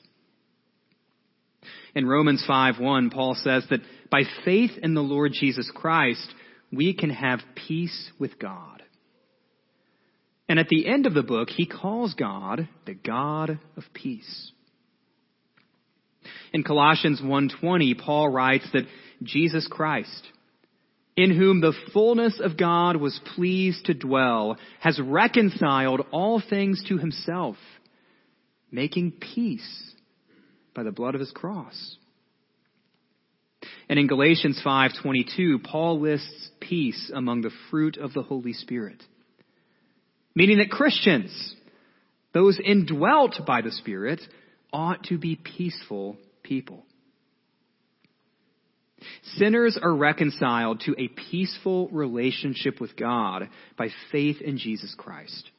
In 1.94 2.08
Romans 2.08 2.46
5:1, 2.48 3.12
Paul 3.12 3.36
says 3.36 3.66
that 3.70 3.82
by 4.10 4.24
faith 4.44 4.78
in 4.82 4.94
the 4.94 5.04
Lord 5.04 5.34
Jesus 5.34 5.70
Christ, 5.74 6.34
we 6.72 6.94
can 6.94 7.10
have 7.10 7.42
peace 7.56 8.12
with 8.20 8.38
God. 8.40 8.84
And 10.48 10.60
at 10.60 10.70
the 10.70 10.88
end 10.88 11.06
of 11.06 11.14
the 11.14 11.24
book, 11.24 11.50
he 11.50 11.66
calls 11.66 12.14
God 12.14 12.68
the 12.86 12.94
God 12.94 13.60
of 13.78 13.84
peace. 13.94 14.52
In 16.54 16.64
Colossians 16.64 17.22
1:20, 17.22 17.94
Paul 17.96 18.30
writes 18.30 18.70
that 18.72 18.88
Jesus 19.24 19.68
Christ, 19.68 20.32
in 21.16 21.32
whom 21.32 21.62
the 21.62 21.74
fullness 21.94 22.40
of 22.40 22.58
God 22.58 22.98
was 22.98 23.20
pleased 23.36 23.86
to 23.86 23.94
dwell, 23.94 24.58
has 24.80 25.00
reconciled 25.00 26.06
all 26.12 26.40
things 26.40 26.84
to 26.86 26.98
himself, 26.98 27.58
making 28.72 29.12
peace 29.12 29.95
by 30.76 30.84
the 30.84 30.92
blood 30.92 31.16
of 31.16 31.22
his 31.22 31.32
cross. 31.32 31.98
And 33.90 33.98
in 33.98 34.08
Galatians 34.08 34.62
5:22, 34.64 35.60
Paul 35.64 36.00
lists 36.00 36.50
peace 36.60 37.12
among 37.14 37.42
the 37.42 37.54
fruit 37.70 37.98
of 37.98 38.14
the 38.14 38.24
Holy 38.24 38.54
Spirit. 38.54 39.04
Meaning 40.36 40.58
that 40.58 40.70
Christians, 40.70 41.56
those 42.34 42.60
indwelt 42.60 43.46
by 43.46 43.62
the 43.62 43.72
Spirit, 43.72 44.22
ought 44.74 45.04
to 45.06 45.18
be 45.18 45.36
peaceful 45.36 46.18
people. 46.44 46.86
Sinners 49.38 49.78
are 49.82 49.96
reconciled 49.96 50.82
to 50.82 50.96
a 50.98 51.08
peaceful 51.08 51.88
relationship 51.90 52.82
with 52.82 52.96
God 52.96 53.50
by 53.78 53.90
faith 54.12 54.42
in 54.42 54.58
Jesus 54.58 54.94
Christ. 54.98 55.50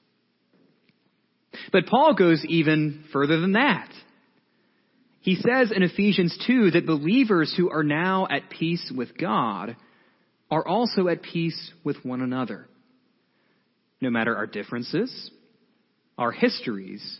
But 1.72 1.86
Paul 1.86 2.14
goes 2.14 2.44
even 2.44 3.04
further 3.12 3.40
than 3.40 3.52
that. 3.52 3.88
He 5.26 5.34
says 5.34 5.72
in 5.74 5.82
Ephesians 5.82 6.38
2 6.46 6.70
that 6.70 6.86
believers 6.86 7.52
who 7.56 7.68
are 7.68 7.82
now 7.82 8.28
at 8.30 8.48
peace 8.48 8.92
with 8.94 9.18
God 9.18 9.74
are 10.52 10.64
also 10.64 11.08
at 11.08 11.20
peace 11.20 11.72
with 11.82 11.96
one 12.04 12.22
another. 12.22 12.68
No 14.00 14.08
matter 14.08 14.36
our 14.36 14.46
differences, 14.46 15.32
our 16.16 16.30
histories, 16.30 17.18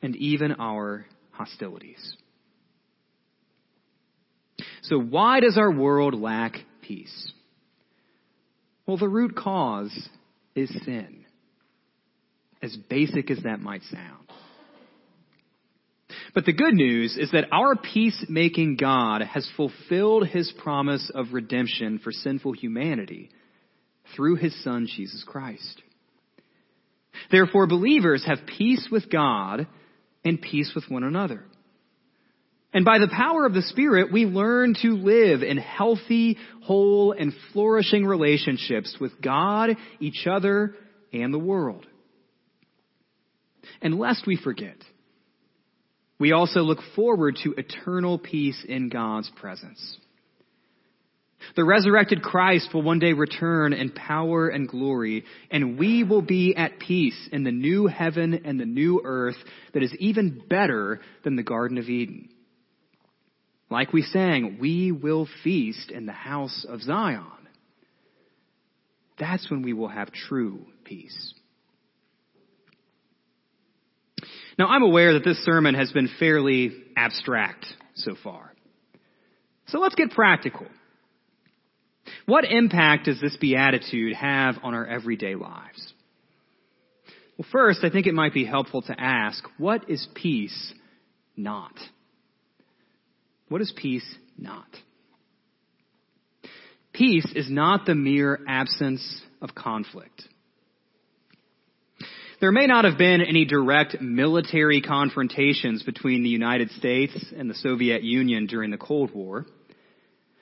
and 0.00 0.14
even 0.14 0.52
our 0.60 1.06
hostilities. 1.32 2.16
So 4.82 5.00
why 5.00 5.40
does 5.40 5.58
our 5.58 5.72
world 5.72 6.14
lack 6.14 6.54
peace? 6.82 7.32
Well, 8.86 8.96
the 8.96 9.08
root 9.08 9.34
cause 9.34 10.08
is 10.54 10.70
sin. 10.84 11.24
As 12.62 12.76
basic 12.88 13.28
as 13.28 13.42
that 13.42 13.58
might 13.58 13.82
sound. 13.90 14.29
But 16.34 16.46
the 16.46 16.52
good 16.52 16.74
news 16.74 17.16
is 17.18 17.30
that 17.32 17.48
our 17.52 17.74
peacemaking 17.76 18.76
God 18.76 19.22
has 19.22 19.48
fulfilled 19.56 20.28
his 20.28 20.52
promise 20.62 21.10
of 21.14 21.32
redemption 21.32 21.98
for 21.98 22.12
sinful 22.12 22.52
humanity 22.52 23.30
through 24.14 24.36
his 24.36 24.62
Son, 24.62 24.86
Jesus 24.86 25.24
Christ. 25.26 25.82
Therefore, 27.30 27.66
believers 27.66 28.24
have 28.26 28.46
peace 28.46 28.88
with 28.90 29.10
God 29.10 29.66
and 30.24 30.40
peace 30.40 30.72
with 30.74 30.84
one 30.88 31.04
another. 31.04 31.44
And 32.72 32.84
by 32.84 32.98
the 32.98 33.08
power 33.08 33.46
of 33.46 33.54
the 33.54 33.62
Spirit, 33.62 34.12
we 34.12 34.26
learn 34.26 34.74
to 34.82 34.90
live 34.90 35.42
in 35.42 35.56
healthy, 35.56 36.38
whole, 36.62 37.12
and 37.12 37.32
flourishing 37.52 38.06
relationships 38.06 38.96
with 39.00 39.20
God, 39.20 39.70
each 39.98 40.26
other, 40.30 40.76
and 41.12 41.34
the 41.34 41.38
world. 41.38 41.84
And 43.82 43.98
lest 43.98 44.24
we 44.26 44.36
forget, 44.36 44.76
we 46.20 46.32
also 46.32 46.60
look 46.60 46.78
forward 46.94 47.38
to 47.42 47.54
eternal 47.54 48.18
peace 48.18 48.62
in 48.68 48.90
God's 48.90 49.30
presence. 49.40 49.96
The 51.56 51.64
resurrected 51.64 52.22
Christ 52.22 52.68
will 52.74 52.82
one 52.82 52.98
day 52.98 53.14
return 53.14 53.72
in 53.72 53.90
power 53.90 54.48
and 54.48 54.68
glory, 54.68 55.24
and 55.50 55.78
we 55.78 56.04
will 56.04 56.20
be 56.20 56.54
at 56.54 56.78
peace 56.78 57.28
in 57.32 57.44
the 57.44 57.50
new 57.50 57.86
heaven 57.86 58.42
and 58.44 58.60
the 58.60 58.66
new 58.66 59.00
earth 59.02 59.38
that 59.72 59.82
is 59.82 59.94
even 59.98 60.42
better 60.48 61.00
than 61.24 61.36
the 61.36 61.42
Garden 61.42 61.78
of 61.78 61.88
Eden. 61.88 62.28
Like 63.70 63.94
we 63.94 64.02
sang, 64.02 64.58
we 64.60 64.92
will 64.92 65.26
feast 65.42 65.90
in 65.90 66.04
the 66.04 66.12
house 66.12 66.66
of 66.68 66.82
Zion. 66.82 67.24
That's 69.18 69.50
when 69.50 69.62
we 69.62 69.72
will 69.72 69.88
have 69.88 70.12
true 70.12 70.66
peace. 70.84 71.34
Now, 74.60 74.66
I'm 74.66 74.82
aware 74.82 75.14
that 75.14 75.24
this 75.24 75.42
sermon 75.42 75.74
has 75.74 75.90
been 75.90 76.10
fairly 76.18 76.72
abstract 76.94 77.64
so 77.94 78.14
far. 78.22 78.52
So 79.68 79.78
let's 79.78 79.94
get 79.94 80.10
practical. 80.10 80.66
What 82.26 82.44
impact 82.44 83.06
does 83.06 83.18
this 83.22 83.34
beatitude 83.38 84.12
have 84.12 84.56
on 84.62 84.74
our 84.74 84.86
everyday 84.86 85.34
lives? 85.34 85.94
Well, 87.38 87.48
first, 87.50 87.84
I 87.84 87.88
think 87.88 88.06
it 88.06 88.12
might 88.12 88.34
be 88.34 88.44
helpful 88.44 88.82
to 88.82 88.94
ask, 89.00 89.42
what 89.56 89.88
is 89.88 90.06
peace 90.14 90.74
not? 91.38 91.72
What 93.48 93.62
is 93.62 93.72
peace 93.74 94.14
not? 94.36 94.68
Peace 96.92 97.32
is 97.34 97.50
not 97.50 97.86
the 97.86 97.94
mere 97.94 98.38
absence 98.46 99.22
of 99.40 99.54
conflict. 99.54 100.28
There 102.40 102.52
may 102.52 102.66
not 102.66 102.86
have 102.86 102.96
been 102.96 103.20
any 103.20 103.44
direct 103.44 104.00
military 104.00 104.80
confrontations 104.80 105.82
between 105.82 106.22
the 106.22 106.30
United 106.30 106.70
States 106.70 107.12
and 107.36 107.50
the 107.50 107.54
Soviet 107.54 108.02
Union 108.02 108.46
during 108.46 108.70
the 108.70 108.78
Cold 108.78 109.14
War. 109.14 109.44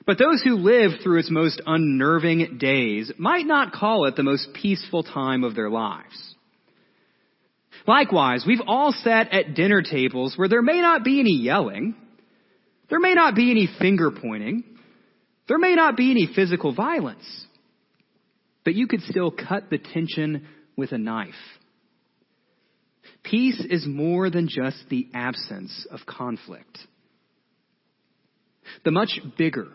But 0.05 0.17
those 0.17 0.41
who 0.41 0.55
lived 0.55 1.03
through 1.03 1.19
its 1.19 1.29
most 1.29 1.61
unnerving 1.65 2.57
days 2.57 3.11
might 3.17 3.45
not 3.45 3.73
call 3.73 4.05
it 4.05 4.15
the 4.15 4.23
most 4.23 4.53
peaceful 4.53 5.03
time 5.03 5.43
of 5.43 5.55
their 5.55 5.69
lives. 5.69 6.35
Likewise, 7.85 8.45
we've 8.47 8.61
all 8.65 8.93
sat 8.93 9.33
at 9.33 9.53
dinner 9.53 9.81
tables 9.81 10.37
where 10.37 10.47
there 10.47 10.61
may 10.61 10.79
not 10.79 11.03
be 11.03 11.19
any 11.19 11.35
yelling, 11.35 11.95
there 12.89 12.99
may 12.99 13.13
not 13.13 13.35
be 13.35 13.51
any 13.51 13.67
finger 13.77 14.09
pointing, 14.09 14.63
there 15.49 15.59
may 15.59 15.75
not 15.75 15.97
be 15.97 16.11
any 16.11 16.29
physical 16.33 16.73
violence, 16.73 17.45
but 18.63 18.75
you 18.75 18.87
could 18.87 19.01
still 19.01 19.31
cut 19.31 19.69
the 19.69 19.77
tension 19.77 20.47
with 20.77 20.93
a 20.93 20.97
knife. 20.97 21.33
Peace 23.23 23.63
is 23.69 23.85
more 23.87 24.29
than 24.29 24.47
just 24.47 24.77
the 24.89 25.07
absence 25.13 25.87
of 25.91 25.99
conflict. 26.05 26.77
The 28.85 28.91
much 28.91 29.19
bigger, 29.37 29.67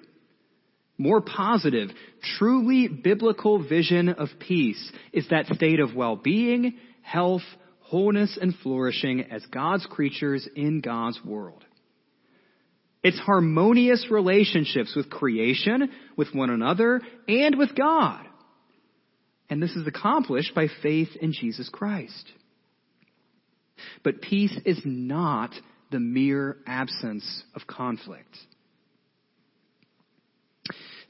more 0.97 1.21
positive, 1.21 1.91
truly 2.39 2.89
biblical 2.89 3.63
vision 3.63 4.09
of 4.09 4.29
peace 4.39 4.93
is 5.13 5.27
that 5.31 5.47
state 5.47 5.81
of 5.81 5.95
well-being, 5.95 6.75
health, 7.03 7.43
wholeness, 7.81 8.39
and 8.41 8.55
flourishing 8.63 9.23
as 9.31 9.45
God's 9.47 9.87
creatures 9.87 10.49
in 10.55 10.81
God's 10.81 11.21
world. 11.25 11.65
It's 13.03 13.19
harmonious 13.19 14.07
relationships 14.11 14.95
with 14.97 15.11
creation, 15.11 15.91
with 16.17 16.29
one 16.33 16.49
another, 16.49 17.03
and 17.29 17.59
with 17.59 17.77
God. 17.77 18.25
And 19.51 19.63
this 19.63 19.73
is 19.73 19.87
accomplished 19.87 20.55
by 20.55 20.69
faith 20.83 21.11
in 21.21 21.33
Jesus 21.33 21.69
Christ. 21.69 22.33
But 24.03 24.23
peace 24.23 24.57
is 24.65 24.81
not 24.85 25.51
the 25.91 26.01
mere 26.01 26.57
absence 26.67 27.45
of 27.55 27.67
conflict. 27.67 28.37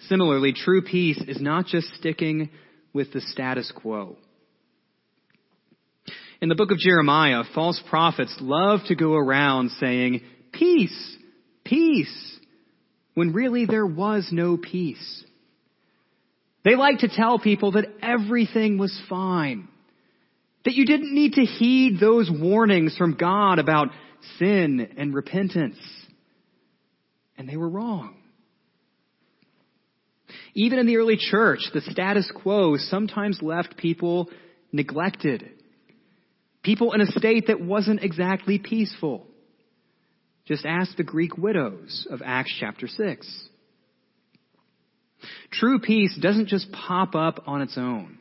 Similarly, 0.08 0.52
true 0.52 0.82
peace 0.82 1.22
is 1.26 1.40
not 1.40 1.66
just 1.66 1.88
sticking 1.94 2.50
with 2.92 3.12
the 3.12 3.20
status 3.20 3.72
quo. 3.74 4.16
In 6.42 6.48
the 6.48 6.54
book 6.54 6.70
of 6.70 6.78
Jeremiah, 6.78 7.44
false 7.54 7.80
prophets 7.88 8.36
love 8.40 8.80
to 8.88 8.94
go 8.94 9.14
around 9.14 9.70
saying, 9.80 10.20
peace, 10.52 11.16
peace, 11.64 12.38
when 13.14 13.32
really 13.32 13.64
there 13.64 13.86
was 13.86 14.28
no 14.30 14.58
peace. 14.58 15.24
They 16.64 16.76
like 16.76 16.98
to 16.98 17.08
tell 17.08 17.38
people 17.38 17.72
that 17.72 17.86
everything 18.02 18.78
was 18.78 18.98
fine. 19.08 19.68
That 20.64 20.74
you 20.74 20.86
didn't 20.86 21.14
need 21.14 21.34
to 21.34 21.42
heed 21.42 21.98
those 22.00 22.30
warnings 22.30 22.96
from 22.96 23.16
God 23.16 23.58
about 23.58 23.88
sin 24.38 24.94
and 24.96 25.14
repentance. 25.14 25.78
And 27.36 27.48
they 27.48 27.56
were 27.56 27.68
wrong. 27.68 28.16
Even 30.54 30.78
in 30.78 30.86
the 30.86 30.96
early 30.96 31.16
church, 31.18 31.60
the 31.72 31.80
status 31.80 32.30
quo 32.42 32.76
sometimes 32.76 33.40
left 33.42 33.76
people 33.76 34.30
neglected. 34.72 35.50
People 36.62 36.92
in 36.92 37.00
a 37.00 37.06
state 37.06 37.48
that 37.48 37.60
wasn't 37.60 38.02
exactly 38.02 38.58
peaceful. 38.58 39.26
Just 40.46 40.64
ask 40.64 40.96
the 40.96 41.02
Greek 41.02 41.36
widows 41.36 42.06
of 42.10 42.22
Acts 42.24 42.54
chapter 42.58 42.86
6. 42.86 43.48
True 45.50 45.78
peace 45.80 46.16
doesn't 46.20 46.48
just 46.48 46.70
pop 46.70 47.14
up 47.14 47.44
on 47.46 47.62
its 47.62 47.76
own. 47.76 48.18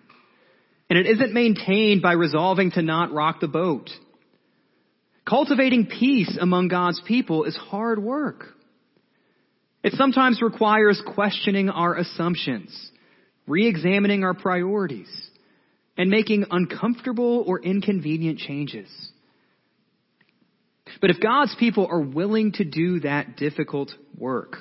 And 0.93 1.07
it 1.07 1.09
isn't 1.09 1.33
maintained 1.33 2.03
by 2.03 2.11
resolving 2.11 2.69
to 2.73 2.83
not 2.83 3.11
rock 3.11 3.39
the 3.39 3.47
boat. 3.47 3.89
Cultivating 5.27 5.87
peace 5.87 6.37
among 6.39 6.67
God's 6.67 7.01
people 7.07 7.45
is 7.45 7.55
hard 7.55 7.97
work. 7.97 8.45
It 9.83 9.93
sometimes 9.93 10.39
requires 10.39 11.01
questioning 11.15 11.71
our 11.71 11.95
assumptions, 11.95 12.91
re-examining 13.47 14.23
our 14.23 14.35
priorities, 14.35 15.09
and 15.97 16.11
making 16.11 16.45
uncomfortable 16.51 17.43
or 17.47 17.59
inconvenient 17.59 18.37
changes. 18.37 18.87
But 21.01 21.09
if 21.09 21.19
God's 21.19 21.55
people 21.55 21.87
are 21.89 22.01
willing 22.01 22.51
to 22.51 22.65
do 22.65 22.99
that 22.99 23.35
difficult 23.35 23.91
work, 24.15 24.57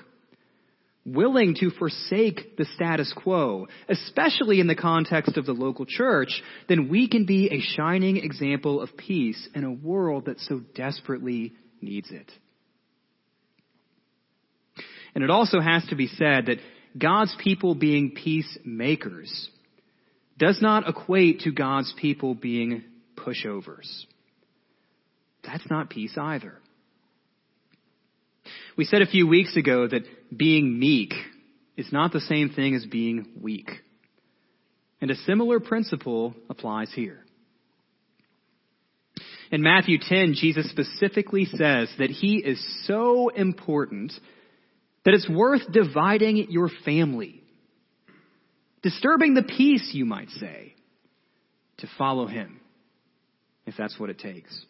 willing 1.05 1.57
to 1.57 1.71
forsake 1.71 2.57
the 2.57 2.65
status 2.77 3.13
quo, 3.17 3.67
especially 3.89 4.61
in 4.61 4.67
the 4.67 4.75
context 4.75 5.37
of 5.37 5.47
the 5.47 5.53
local 5.53 5.85
church, 5.85 6.43
then 6.69 6.89
we 6.89 7.09
can 7.09 7.27
be 7.27 7.49
a 7.49 7.61
shining 7.61 8.19
example 8.19 8.81
of 8.81 8.97
peace 8.97 9.49
in 9.55 9.65
a 9.65 9.73
world 9.73 10.27
that 10.27 10.39
so 10.41 10.61
desperately 10.75 11.53
needs 11.81 12.11
it. 12.11 12.31
And 15.15 15.25
it 15.25 15.31
also 15.31 15.61
has 15.61 15.85
to 15.87 15.97
be 15.97 16.07
said 16.07 16.47
that 16.47 16.59
God's 16.97 17.35
people 17.43 17.75
being 17.75 18.13
peacemakers 18.13 19.51
does 20.39 20.61
not 20.63 20.89
equate 20.89 21.41
to 21.41 21.53
God's 21.53 21.93
people 22.01 22.35
being 22.35 22.85
pushovers. 23.17 24.05
That's 25.45 25.69
not 25.69 25.91
peace 25.91 26.17
either. 26.17 26.55
We 28.77 28.85
said 28.85 29.03
a 29.03 29.07
few 29.07 29.27
weeks 29.27 29.57
ago 29.57 29.87
that 29.87 30.03
being 30.37 30.79
meek 30.79 31.13
is 31.77 31.93
not 31.93 32.13
the 32.13 32.21
same 32.21 32.51
thing 32.51 32.75
as 32.75 32.85
being 32.87 33.27
weak. 33.41 33.71
And 35.01 35.11
a 35.11 35.17
similar 35.17 35.61
principle 35.61 36.35
applies 36.49 36.93
here. 36.95 37.25
In 39.51 39.63
Matthew 39.63 39.99
10, 40.01 40.35
Jesus 40.35 40.71
specifically 40.71 41.45
says 41.45 41.93
that 41.99 42.11
he 42.11 42.37
is 42.37 42.65
so 42.87 43.29
important 43.29 44.13
that 45.05 45.13
it's 45.13 45.29
worth 45.29 45.71
dividing 45.71 46.47
your 46.51 46.71
family, 46.85 47.43
disturbing 48.83 49.35
the 49.35 49.43
peace, 49.43 49.91
you 49.93 50.07
might 50.07 50.31
say, 50.31 50.75
to 51.79 51.89
follow 51.99 52.27
him, 52.27 52.61
if 53.67 53.75
that's 53.77 53.99
what 53.99 54.09
it 54.09 54.19
takes. 54.19 54.65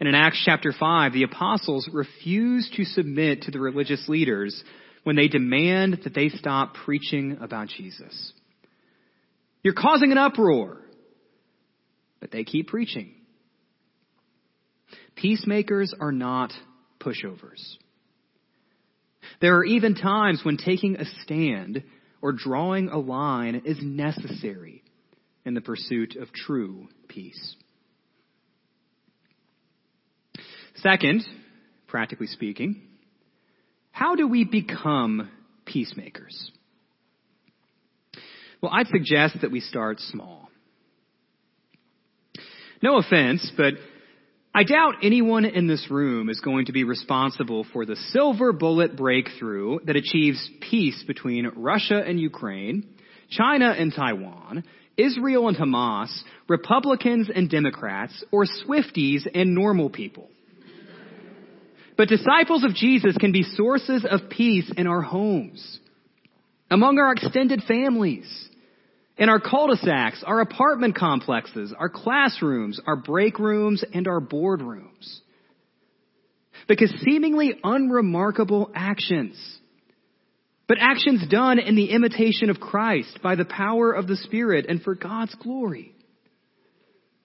And 0.00 0.08
in 0.08 0.14
Acts 0.14 0.42
chapter 0.44 0.72
5, 0.72 1.12
the 1.12 1.24
apostles 1.24 1.88
refuse 1.92 2.70
to 2.76 2.84
submit 2.84 3.42
to 3.42 3.50
the 3.50 3.60
religious 3.60 4.08
leaders 4.08 4.64
when 5.04 5.14
they 5.14 5.28
demand 5.28 6.00
that 6.04 6.14
they 6.14 6.30
stop 6.30 6.74
preaching 6.74 7.38
about 7.40 7.68
Jesus. 7.68 8.32
You're 9.62 9.74
causing 9.74 10.10
an 10.10 10.18
uproar. 10.18 10.78
But 12.20 12.30
they 12.30 12.44
keep 12.44 12.68
preaching. 12.68 13.14
Peacemakers 15.16 15.94
are 15.98 16.12
not 16.12 16.52
pushovers. 17.00 17.76
There 19.40 19.56
are 19.56 19.64
even 19.64 19.94
times 19.94 20.40
when 20.44 20.58
taking 20.58 20.96
a 20.96 21.04
stand 21.22 21.82
or 22.20 22.32
drawing 22.32 22.88
a 22.88 22.98
line 22.98 23.62
is 23.64 23.78
necessary 23.80 24.82
in 25.46 25.54
the 25.54 25.60
pursuit 25.62 26.16
of 26.16 26.32
true 26.32 26.88
peace. 27.08 27.56
Second, 30.76 31.22
practically 31.88 32.26
speaking, 32.26 32.80
how 33.90 34.14
do 34.14 34.26
we 34.28 34.44
become 34.44 35.30
peacemakers? 35.66 36.52
Well, 38.62 38.72
I'd 38.72 38.86
suggest 38.88 39.38
that 39.42 39.50
we 39.50 39.60
start 39.60 40.00
small. 40.00 40.48
No 42.82 42.98
offense, 42.98 43.50
but 43.56 43.74
I 44.54 44.64
doubt 44.64 44.96
anyone 45.02 45.44
in 45.44 45.66
this 45.66 45.86
room 45.90 46.28
is 46.28 46.40
going 46.40 46.66
to 46.66 46.72
be 46.72 46.84
responsible 46.84 47.66
for 47.72 47.86
the 47.86 47.96
silver 48.10 48.52
bullet 48.52 48.96
breakthrough 48.96 49.78
that 49.84 49.96
achieves 49.96 50.50
peace 50.60 51.02
between 51.06 51.52
Russia 51.56 52.02
and 52.04 52.18
Ukraine, 52.18 52.88
China 53.30 53.70
and 53.70 53.94
Taiwan, 53.94 54.64
Israel 54.96 55.48
and 55.48 55.56
Hamas, 55.56 56.10
Republicans 56.48 57.30
and 57.34 57.48
Democrats, 57.48 58.24
or 58.32 58.44
Swifties 58.44 59.26
and 59.32 59.54
normal 59.54 59.88
people. 59.88 60.28
But 62.00 62.08
disciples 62.08 62.64
of 62.64 62.74
Jesus 62.74 63.14
can 63.18 63.30
be 63.30 63.42
sources 63.42 64.06
of 64.10 64.30
peace 64.30 64.72
in 64.74 64.86
our 64.86 65.02
homes, 65.02 65.80
among 66.70 66.98
our 66.98 67.12
extended 67.12 67.62
families, 67.68 68.48
in 69.18 69.28
our 69.28 69.38
cul-de-sacs, 69.38 70.24
our 70.26 70.40
apartment 70.40 70.96
complexes, 70.96 71.74
our 71.78 71.90
classrooms, 71.90 72.80
our 72.86 72.96
break 72.96 73.38
rooms, 73.38 73.84
and 73.92 74.08
our 74.08 74.18
boardrooms. 74.18 75.18
Because 76.66 76.90
seemingly 77.04 77.60
unremarkable 77.62 78.70
actions, 78.74 79.36
but 80.66 80.78
actions 80.80 81.28
done 81.28 81.58
in 81.58 81.76
the 81.76 81.90
imitation 81.90 82.48
of 82.48 82.60
Christ 82.60 83.18
by 83.22 83.34
the 83.34 83.44
power 83.44 83.92
of 83.92 84.06
the 84.06 84.16
Spirit 84.16 84.64
and 84.70 84.80
for 84.80 84.94
God's 84.94 85.34
glory. 85.34 85.94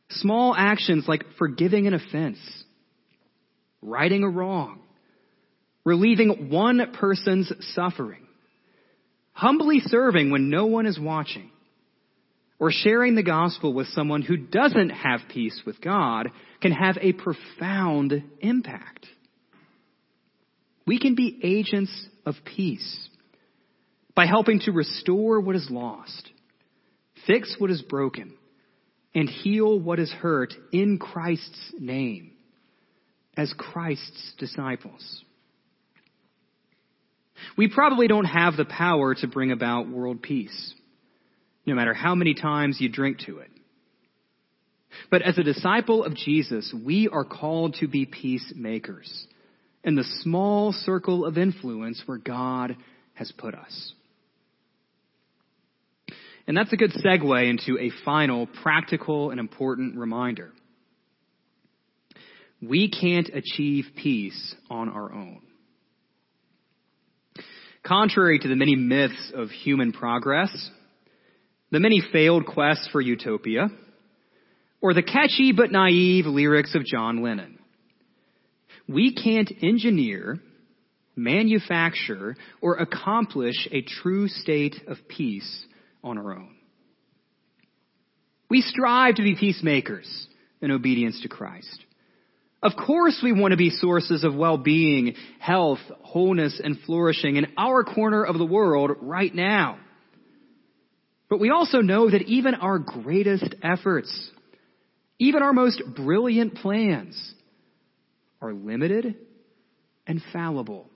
Small 0.09 0.53
actions 0.53 1.05
like 1.07 1.23
forgiving 1.37 1.87
an 1.87 1.93
offense, 1.93 2.64
righting 3.85 4.23
a 4.23 4.29
wrong, 4.29 4.79
relieving 5.83 6.49
one 6.49 6.93
person's 6.93 7.51
suffering, 7.73 8.27
humbly 9.33 9.79
serving 9.79 10.31
when 10.31 10.49
no 10.49 10.65
one 10.65 10.85
is 10.85 10.99
watching, 10.99 11.51
or 12.57 12.71
sharing 12.71 13.15
the 13.15 13.23
gospel 13.23 13.73
with 13.73 13.87
someone 13.87 14.21
who 14.21 14.37
doesn't 14.37 14.89
have 14.89 15.19
peace 15.29 15.61
with 15.65 15.79
God 15.81 16.29
can 16.61 16.71
have 16.71 16.97
a 16.99 17.13
profound 17.13 18.23
impact. 18.39 19.05
We 20.87 20.99
can 20.99 21.15
be 21.15 21.39
agents 21.43 22.07
of 22.25 22.35
peace 22.45 23.09
by 24.15 24.25
helping 24.25 24.59
to 24.61 24.71
restore 24.71 25.41
what 25.41 25.55
is 25.55 25.67
lost, 25.69 26.29
fix 27.27 27.55
what 27.59 27.71
is 27.71 27.81
broken, 27.81 28.33
and 29.13 29.29
heal 29.29 29.79
what 29.79 29.99
is 29.99 30.11
hurt 30.11 30.53
in 30.71 30.97
Christ's 30.97 31.73
name 31.77 32.34
as 33.37 33.53
Christ's 33.57 34.33
disciples. 34.37 35.23
We 37.57 37.67
probably 37.67 38.07
don't 38.07 38.25
have 38.25 38.55
the 38.55 38.65
power 38.65 39.13
to 39.15 39.27
bring 39.27 39.51
about 39.51 39.89
world 39.89 40.21
peace, 40.21 40.73
no 41.65 41.75
matter 41.75 41.93
how 41.93 42.15
many 42.15 42.33
times 42.33 42.77
you 42.79 42.89
drink 42.89 43.19
to 43.25 43.39
it. 43.39 43.49
But 45.11 45.21
as 45.21 45.37
a 45.37 45.43
disciple 45.43 46.03
of 46.03 46.15
Jesus, 46.15 46.73
we 46.73 47.09
are 47.09 47.25
called 47.25 47.75
to 47.81 47.87
be 47.87 48.05
peacemakers 48.05 49.27
in 49.83 49.95
the 49.95 50.05
small 50.21 50.71
circle 50.71 51.25
of 51.25 51.37
influence 51.37 52.01
where 52.05 52.17
God 52.17 52.77
has 53.13 53.31
put 53.37 53.53
us. 53.53 53.93
And 56.47 56.55
that's 56.55 56.71
a 56.73 56.77
good 56.77 56.91
segue 56.91 57.49
into 57.49 57.79
a 57.79 57.91
final 58.03 58.47
practical 58.47 59.31
and 59.31 59.39
important 59.39 59.97
reminder. 59.97 60.51
We 62.61 62.89
can't 62.89 63.29
achieve 63.33 63.85
peace 63.95 64.55
on 64.69 64.89
our 64.89 65.11
own. 65.11 65.41
Contrary 67.83 68.39
to 68.39 68.47
the 68.47 68.55
many 68.55 68.75
myths 68.75 69.31
of 69.35 69.49
human 69.49 69.91
progress, 69.91 70.71
the 71.71 71.79
many 71.79 72.01
failed 72.11 72.45
quests 72.45 72.89
for 72.91 73.01
utopia, 73.01 73.69
or 74.81 74.93
the 74.93 75.03
catchy 75.03 75.51
but 75.51 75.71
naive 75.71 76.25
lyrics 76.25 76.73
of 76.73 76.85
John 76.85 77.21
Lennon, 77.21 77.59
we 78.87 79.13
can't 79.13 79.51
engineer, 79.61 80.39
manufacture, 81.15 82.35
or 82.61 82.77
accomplish 82.77 83.67
a 83.71 83.81
true 83.81 84.27
state 84.27 84.75
of 84.87 84.97
peace 85.07 85.65
on 86.03 86.17
our 86.17 86.33
own. 86.33 86.55
We 88.49 88.61
strive 88.61 89.15
to 89.15 89.23
be 89.23 89.35
peacemakers 89.35 90.27
in 90.61 90.71
obedience 90.71 91.19
to 91.21 91.29
Christ. 91.29 91.84
Of 92.65 92.75
course 92.75 93.19
we 93.21 93.31
want 93.31 93.51
to 93.51 93.57
be 93.57 93.69
sources 93.69 94.23
of 94.23 94.33
well-being, 94.33 95.13
health, 95.37 95.77
wholeness, 96.01 96.59
and 96.63 96.79
flourishing 96.87 97.35
in 97.35 97.45
our 97.59 97.83
corner 97.83 98.23
of 98.23 98.39
the 98.39 98.45
world 98.45 98.89
right 99.01 99.33
now. 99.33 99.77
But 101.29 101.39
we 101.39 101.51
also 101.51 101.81
know 101.81 102.09
that 102.09 102.23
even 102.23 102.55
our 102.55 102.79
greatest 102.79 103.53
efforts, 103.61 104.31
even 105.19 105.43
our 105.43 105.53
most 105.53 105.83
brilliant 105.95 106.55
plans, 106.55 107.35
are 108.41 108.51
limited 108.51 109.15
and 110.07 110.23
fallible. 110.33 110.89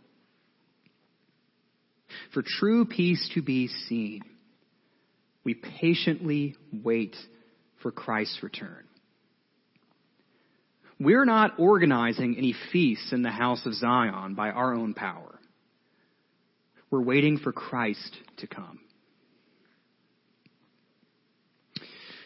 For 2.33 2.41
true 2.43 2.85
peace 2.85 3.29
to 3.35 3.43
be 3.43 3.67
seen, 3.67 4.21
we 5.43 5.53
patiently 5.53 6.55
wait 6.73 7.15
for 7.83 7.91
Christ's 7.91 8.41
return. 8.41 8.88
We're 10.99 11.25
not 11.25 11.59
organizing 11.59 12.35
any 12.37 12.53
feasts 12.71 13.13
in 13.13 13.21
the 13.21 13.31
house 13.31 13.65
of 13.65 13.73
Zion 13.73 14.35
by 14.35 14.49
our 14.49 14.73
own 14.73 14.93
power. 14.93 15.39
We're 16.91 17.03
waiting 17.03 17.37
for 17.37 17.53
Christ 17.53 18.17
to 18.37 18.47
come. 18.47 18.79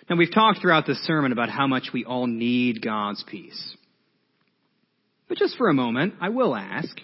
Now, 0.10 0.16
we've 0.18 0.34
talked 0.34 0.60
throughout 0.62 0.86
this 0.86 1.04
sermon 1.06 1.32
about 1.32 1.50
how 1.50 1.68
much 1.68 1.90
we 1.94 2.04
all 2.04 2.28
need 2.28 2.82
God's 2.82 3.24
peace. 3.28 3.76
But 5.30 5.38
just 5.38 5.58
for 5.58 5.70
a 5.70 5.74
moment, 5.74 6.16
I 6.20 6.30
will 6.30 6.56
ask 6.56 6.96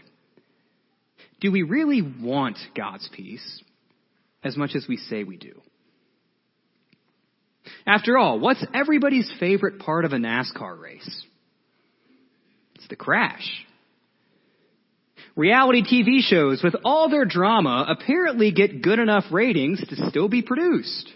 do 1.40 1.52
we 1.52 1.64
really 1.64 2.02
want 2.02 2.58
God's 2.76 3.08
peace 3.14 3.64
as 4.44 4.58
much 4.58 4.72
as 4.76 4.86
we 4.90 4.98
say 4.98 5.24
we 5.24 5.38
do? 5.38 5.62
After 7.88 8.18
all, 8.18 8.40
what's 8.40 8.64
everybody's 8.74 9.32
favorite 9.40 9.80
part 9.80 10.04
of 10.04 10.12
a 10.12 10.18
NASCAR 10.18 10.80
race? 10.80 11.26
It's 12.80 12.88
the 12.88 12.96
crash. 12.96 13.65
Reality 15.36 15.84
TV 15.84 16.22
shows 16.22 16.63
with 16.63 16.76
all 16.86 17.10
their 17.10 17.26
drama 17.26 17.86
apparently 17.89 18.54
get 18.54 18.82
good 18.82 19.00
enough 19.00 19.26
ratings 19.32 19.84
to 19.89 20.10
still 20.10 20.30
be 20.30 20.42
produced. 20.42 21.12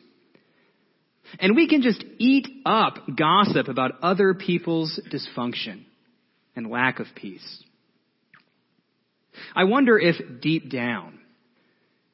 And 1.39 1.55
we 1.55 1.69
can 1.69 1.81
just 1.81 2.03
eat 2.17 2.47
up 2.65 2.97
gossip 3.17 3.69
about 3.69 3.93
other 4.03 4.33
people's 4.33 4.99
dysfunction 5.09 5.85
and 6.53 6.69
lack 6.69 6.99
of 6.99 7.07
peace. 7.15 7.63
I 9.55 9.63
wonder 9.63 9.97
if 9.97 10.41
deep 10.41 10.69
down, 10.69 11.17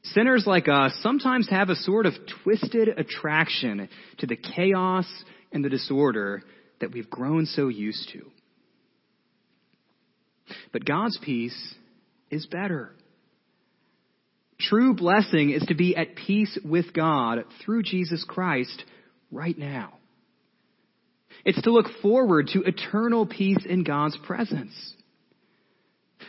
sinners 0.03 0.43
like 0.45 0.67
us 0.67 0.93
sometimes 1.01 1.49
have 1.49 1.69
a 1.69 1.75
sort 1.75 2.05
of 2.05 2.13
twisted 2.43 2.87
attraction 2.87 3.89
to 4.19 4.27
the 4.27 4.37
chaos 4.37 5.07
and 5.51 5.65
the 5.65 5.69
disorder 5.69 6.43
that 6.81 6.91
we've 6.91 7.09
grown 7.09 7.47
so 7.47 7.67
used 7.67 8.09
to. 8.13 8.21
But 10.71 10.85
God's 10.85 11.17
peace 11.21 11.75
is 12.29 12.45
better. 12.45 12.91
True 14.59 14.93
blessing 14.93 15.51
is 15.51 15.63
to 15.67 15.73
be 15.73 15.95
at 15.95 16.15
peace 16.15 16.57
with 16.63 16.93
God 16.93 17.45
through 17.63 17.83
Jesus 17.83 18.25
Christ 18.27 18.83
right 19.31 19.57
now. 19.57 19.93
It's 21.45 21.61
to 21.61 21.71
look 21.71 21.87
forward 22.01 22.49
to 22.53 22.63
eternal 22.63 23.25
peace 23.25 23.65
in 23.67 23.83
God's 23.83 24.17
presence. 24.25 24.73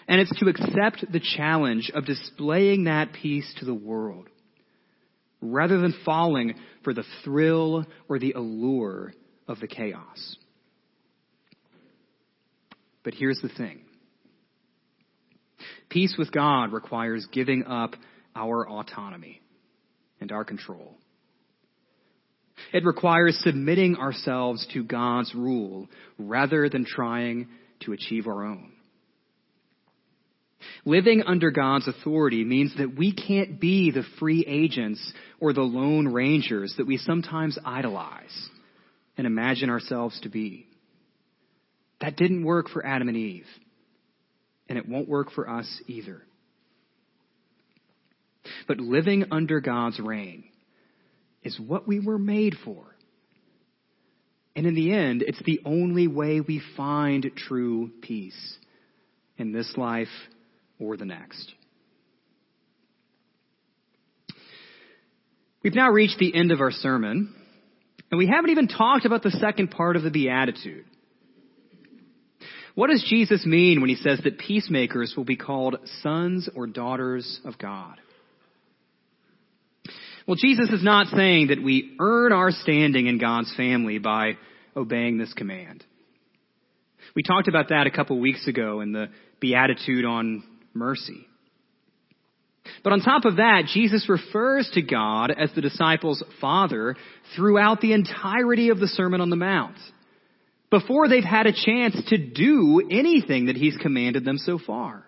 And 0.06 0.20
it's 0.20 0.38
to 0.38 0.48
accept 0.48 1.10
the 1.12 1.20
challenge 1.36 1.90
of 1.94 2.06
displaying 2.06 2.84
that 2.84 3.12
peace 3.12 3.52
to 3.58 3.64
the 3.64 3.74
world 3.74 4.28
rather 5.40 5.78
than 5.78 5.94
falling 6.04 6.54
for 6.84 6.94
the 6.94 7.04
thrill 7.24 7.86
or 8.08 8.18
the 8.18 8.32
allure 8.32 9.12
of 9.48 9.58
the 9.60 9.66
chaos. 9.66 10.36
But 13.02 13.14
here's 13.14 13.40
the 13.40 13.48
thing 13.48 13.80
peace 15.90 16.14
with 16.18 16.32
God 16.32 16.72
requires 16.72 17.26
giving 17.32 17.64
up 17.66 17.94
our 18.34 18.68
autonomy 18.68 19.42
and 20.20 20.32
our 20.32 20.44
control. 20.44 20.94
It 22.72 22.84
requires 22.84 23.38
submitting 23.42 23.96
ourselves 23.96 24.66
to 24.72 24.84
God's 24.84 25.34
rule 25.34 25.88
rather 26.18 26.68
than 26.68 26.84
trying 26.84 27.48
to 27.80 27.92
achieve 27.92 28.26
our 28.26 28.44
own. 28.44 28.72
Living 30.84 31.22
under 31.26 31.50
God's 31.50 31.88
authority 31.88 32.44
means 32.44 32.74
that 32.76 32.96
we 32.96 33.14
can't 33.14 33.58
be 33.58 33.90
the 33.90 34.04
free 34.18 34.44
agents 34.46 35.12
or 35.40 35.52
the 35.52 35.62
lone 35.62 36.08
rangers 36.08 36.74
that 36.76 36.86
we 36.86 36.98
sometimes 36.98 37.58
idolize 37.64 38.48
and 39.16 39.26
imagine 39.26 39.70
ourselves 39.70 40.18
to 40.20 40.28
be. 40.28 40.66
That 42.00 42.16
didn't 42.16 42.44
work 42.44 42.68
for 42.68 42.84
Adam 42.84 43.08
and 43.08 43.16
Eve, 43.16 43.46
and 44.70 44.78
it 44.78 44.88
won't 44.88 45.08
work 45.08 45.32
for 45.32 45.50
us 45.50 45.68
either. 45.88 46.22
But 48.68 48.78
living 48.78 49.26
under 49.32 49.60
God's 49.60 49.98
reign 49.98 50.44
is 51.42 51.58
what 51.58 51.88
we 51.88 51.98
were 51.98 52.18
made 52.18 52.54
for. 52.64 52.84
And 54.54 54.66
in 54.66 54.74
the 54.74 54.92
end, 54.92 55.22
it's 55.22 55.42
the 55.44 55.60
only 55.64 56.06
way 56.06 56.40
we 56.40 56.62
find 56.76 57.30
true 57.36 57.90
peace 58.00 58.56
in 59.38 59.52
this 59.52 59.74
life 59.76 60.08
or 60.78 60.96
the 60.96 61.04
next. 61.04 61.52
We've 65.64 65.74
now 65.74 65.90
reached 65.90 66.18
the 66.18 66.34
end 66.34 66.52
of 66.52 66.60
our 66.60 66.70
sermon, 66.70 67.34
and 68.10 68.18
we 68.18 68.26
haven't 68.26 68.50
even 68.50 68.68
talked 68.68 69.04
about 69.04 69.22
the 69.22 69.30
second 69.32 69.72
part 69.72 69.96
of 69.96 70.02
the 70.02 70.10
Beatitude. 70.10 70.84
What 72.80 72.88
does 72.88 73.04
Jesus 73.06 73.44
mean 73.44 73.82
when 73.82 73.90
he 73.90 73.96
says 73.96 74.20
that 74.24 74.38
peacemakers 74.38 75.12
will 75.14 75.26
be 75.26 75.36
called 75.36 75.76
sons 76.00 76.48
or 76.56 76.66
daughters 76.66 77.38
of 77.44 77.58
God? 77.58 78.00
Well, 80.26 80.36
Jesus 80.36 80.70
is 80.70 80.82
not 80.82 81.08
saying 81.08 81.48
that 81.48 81.62
we 81.62 81.94
earn 82.00 82.32
our 82.32 82.50
standing 82.50 83.06
in 83.06 83.18
God's 83.18 83.54
family 83.54 83.98
by 83.98 84.38
obeying 84.74 85.18
this 85.18 85.30
command. 85.34 85.84
We 87.14 87.22
talked 87.22 87.48
about 87.48 87.68
that 87.68 87.86
a 87.86 87.90
couple 87.90 88.18
weeks 88.18 88.48
ago 88.48 88.80
in 88.80 88.92
the 88.92 89.08
Beatitude 89.40 90.06
on 90.06 90.42
mercy. 90.72 91.26
But 92.82 92.94
on 92.94 93.00
top 93.00 93.26
of 93.26 93.36
that, 93.36 93.64
Jesus 93.74 94.08
refers 94.08 94.70
to 94.72 94.80
God 94.80 95.30
as 95.30 95.50
the 95.54 95.60
disciples' 95.60 96.24
father 96.40 96.96
throughout 97.36 97.82
the 97.82 97.92
entirety 97.92 98.70
of 98.70 98.80
the 98.80 98.88
Sermon 98.88 99.20
on 99.20 99.28
the 99.28 99.36
Mount, 99.36 99.76
before 100.70 101.08
they've 101.08 101.24
had 101.24 101.46
a 101.46 101.52
chance 101.52 101.96
to 102.08 102.16
do 102.16 102.82
anything 102.90 103.46
that 103.46 103.56
he's 103.56 103.76
commanded 103.76 104.24
them 104.24 104.38
so 104.38 104.58
far. 104.58 105.04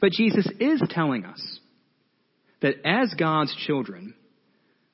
But 0.00 0.12
Jesus 0.12 0.48
is 0.60 0.82
telling 0.90 1.24
us 1.24 1.58
that 2.62 2.76
as 2.84 3.12
God's 3.18 3.54
children, 3.66 4.14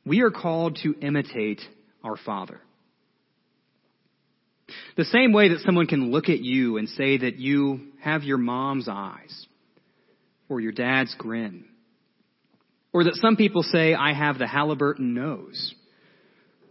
we 0.05 0.22
are 0.22 0.31
called 0.31 0.79
to 0.83 0.94
imitate 1.00 1.61
our 2.03 2.16
Father. 2.16 2.61
The 4.96 5.05
same 5.05 5.33
way 5.33 5.48
that 5.48 5.61
someone 5.61 5.87
can 5.87 6.11
look 6.11 6.29
at 6.29 6.40
you 6.40 6.79
and 6.79 6.88
say 6.88 7.18
that 7.18 7.37
you 7.37 7.88
have 8.00 8.22
your 8.22 8.38
mom's 8.38 8.88
eyes, 8.88 9.46
or 10.48 10.61
your 10.61 10.72
dad's 10.72 11.14
grin, 11.16 11.64
or 12.92 13.05
that 13.05 13.16
some 13.16 13.37
people 13.37 13.62
say, 13.62 13.94
I 13.94 14.12
have 14.12 14.38
the 14.38 14.46
Halliburton 14.46 15.14
nose. 15.14 15.74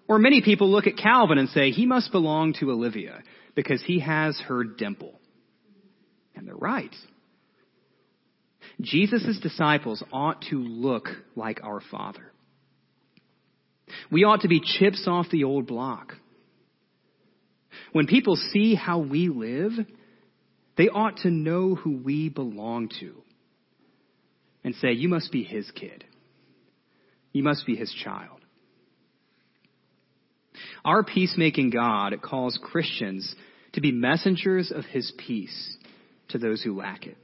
Or 0.10 0.18
many 0.18 0.42
people 0.42 0.72
look 0.72 0.88
at 0.88 0.98
Calvin 0.98 1.38
and 1.38 1.50
say, 1.50 1.70
he 1.70 1.86
must 1.86 2.12
belong 2.12 2.54
to 2.60 2.72
Olivia 2.72 3.22
because 3.54 3.82
he 3.86 4.00
has 4.00 4.42
her 4.48 4.64
dimple. 4.64 5.20
And 6.36 6.48
they're 6.48 6.56
right. 6.56 6.94
Jesus' 8.82 9.40
disciples 9.40 10.04
ought 10.12 10.42
to 10.50 10.56
look 10.56 11.10
like 11.36 11.64
our 11.64 11.80
Father. 11.92 12.32
We 14.12 14.24
ought 14.24 14.42
to 14.42 14.48
be 14.48 14.62
chips 14.62 15.06
off 15.08 15.28
the 15.32 15.44
old 15.44 15.68
block. 15.68 16.14
When 17.92 18.08
people 18.08 18.36
see 18.36 18.74
how 18.74 19.00
we 19.00 19.30
live, 19.30 19.74
they 20.76 20.90
ought 20.90 21.18
to 21.18 21.30
know 21.30 21.76
who 21.76 21.98
we 21.98 22.30
belong 22.30 22.90
to 23.00 23.14
and 24.64 24.74
say, 24.76 24.92
You 24.92 25.08
must 25.08 25.32
be 25.32 25.44
his 25.44 25.70
kid. 25.72 26.04
You 27.32 27.44
must 27.44 27.68
be 27.68 27.76
his 27.76 27.94
child. 28.04 28.39
Our 30.86 31.04
peacemaking 31.04 31.72
God 31.72 32.22
calls 32.22 32.60
Christians 32.62 33.34
to 33.74 33.82
be 33.82 33.92
messengers 33.92 34.72
of 34.72 34.86
his 34.86 35.12
peace 35.18 35.78
to 36.30 36.38
those 36.38 36.62
who 36.62 36.78
lack 36.78 37.06
it. 37.06 37.18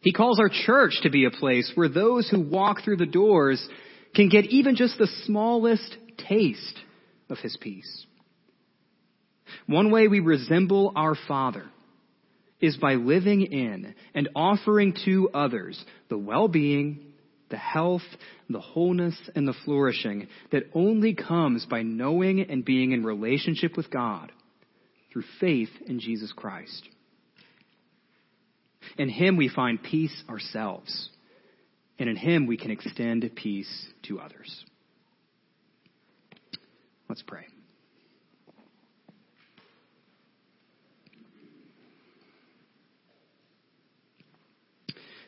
He 0.00 0.12
calls 0.12 0.40
our 0.40 0.48
church 0.48 0.98
to 1.02 1.10
be 1.10 1.24
a 1.24 1.30
place 1.30 1.70
where 1.74 1.88
those 1.88 2.28
who 2.28 2.40
walk 2.40 2.82
through 2.82 2.96
the 2.96 3.06
doors 3.06 3.66
can 4.14 4.28
get 4.28 4.46
even 4.46 4.76
just 4.76 4.98
the 4.98 5.08
smallest 5.24 5.96
taste 6.28 6.78
of 7.30 7.38
His 7.38 7.56
peace. 7.60 8.06
One 9.66 9.90
way 9.90 10.08
we 10.08 10.20
resemble 10.20 10.92
our 10.96 11.16
Father 11.28 11.64
is 12.60 12.76
by 12.76 12.94
living 12.94 13.42
in 13.42 13.94
and 14.14 14.28
offering 14.34 14.94
to 15.04 15.30
others 15.32 15.82
the 16.08 16.18
well-being, 16.18 17.11
the 17.52 17.56
health, 17.58 18.02
the 18.48 18.58
wholeness, 18.58 19.14
and 19.36 19.46
the 19.46 19.54
flourishing 19.64 20.26
that 20.50 20.64
only 20.74 21.14
comes 21.14 21.66
by 21.66 21.82
knowing 21.82 22.40
and 22.40 22.64
being 22.64 22.90
in 22.90 23.04
relationship 23.04 23.76
with 23.76 23.90
God 23.90 24.32
through 25.12 25.22
faith 25.38 25.68
in 25.86 26.00
Jesus 26.00 26.32
Christ. 26.32 26.88
In 28.96 29.10
Him 29.10 29.36
we 29.36 29.48
find 29.48 29.80
peace 29.80 30.24
ourselves, 30.28 31.10
and 31.98 32.08
in 32.08 32.16
Him 32.16 32.46
we 32.46 32.56
can 32.56 32.70
extend 32.70 33.30
peace 33.36 33.86
to 34.08 34.18
others. 34.18 34.64
Let's 37.08 37.22
pray. 37.22 37.51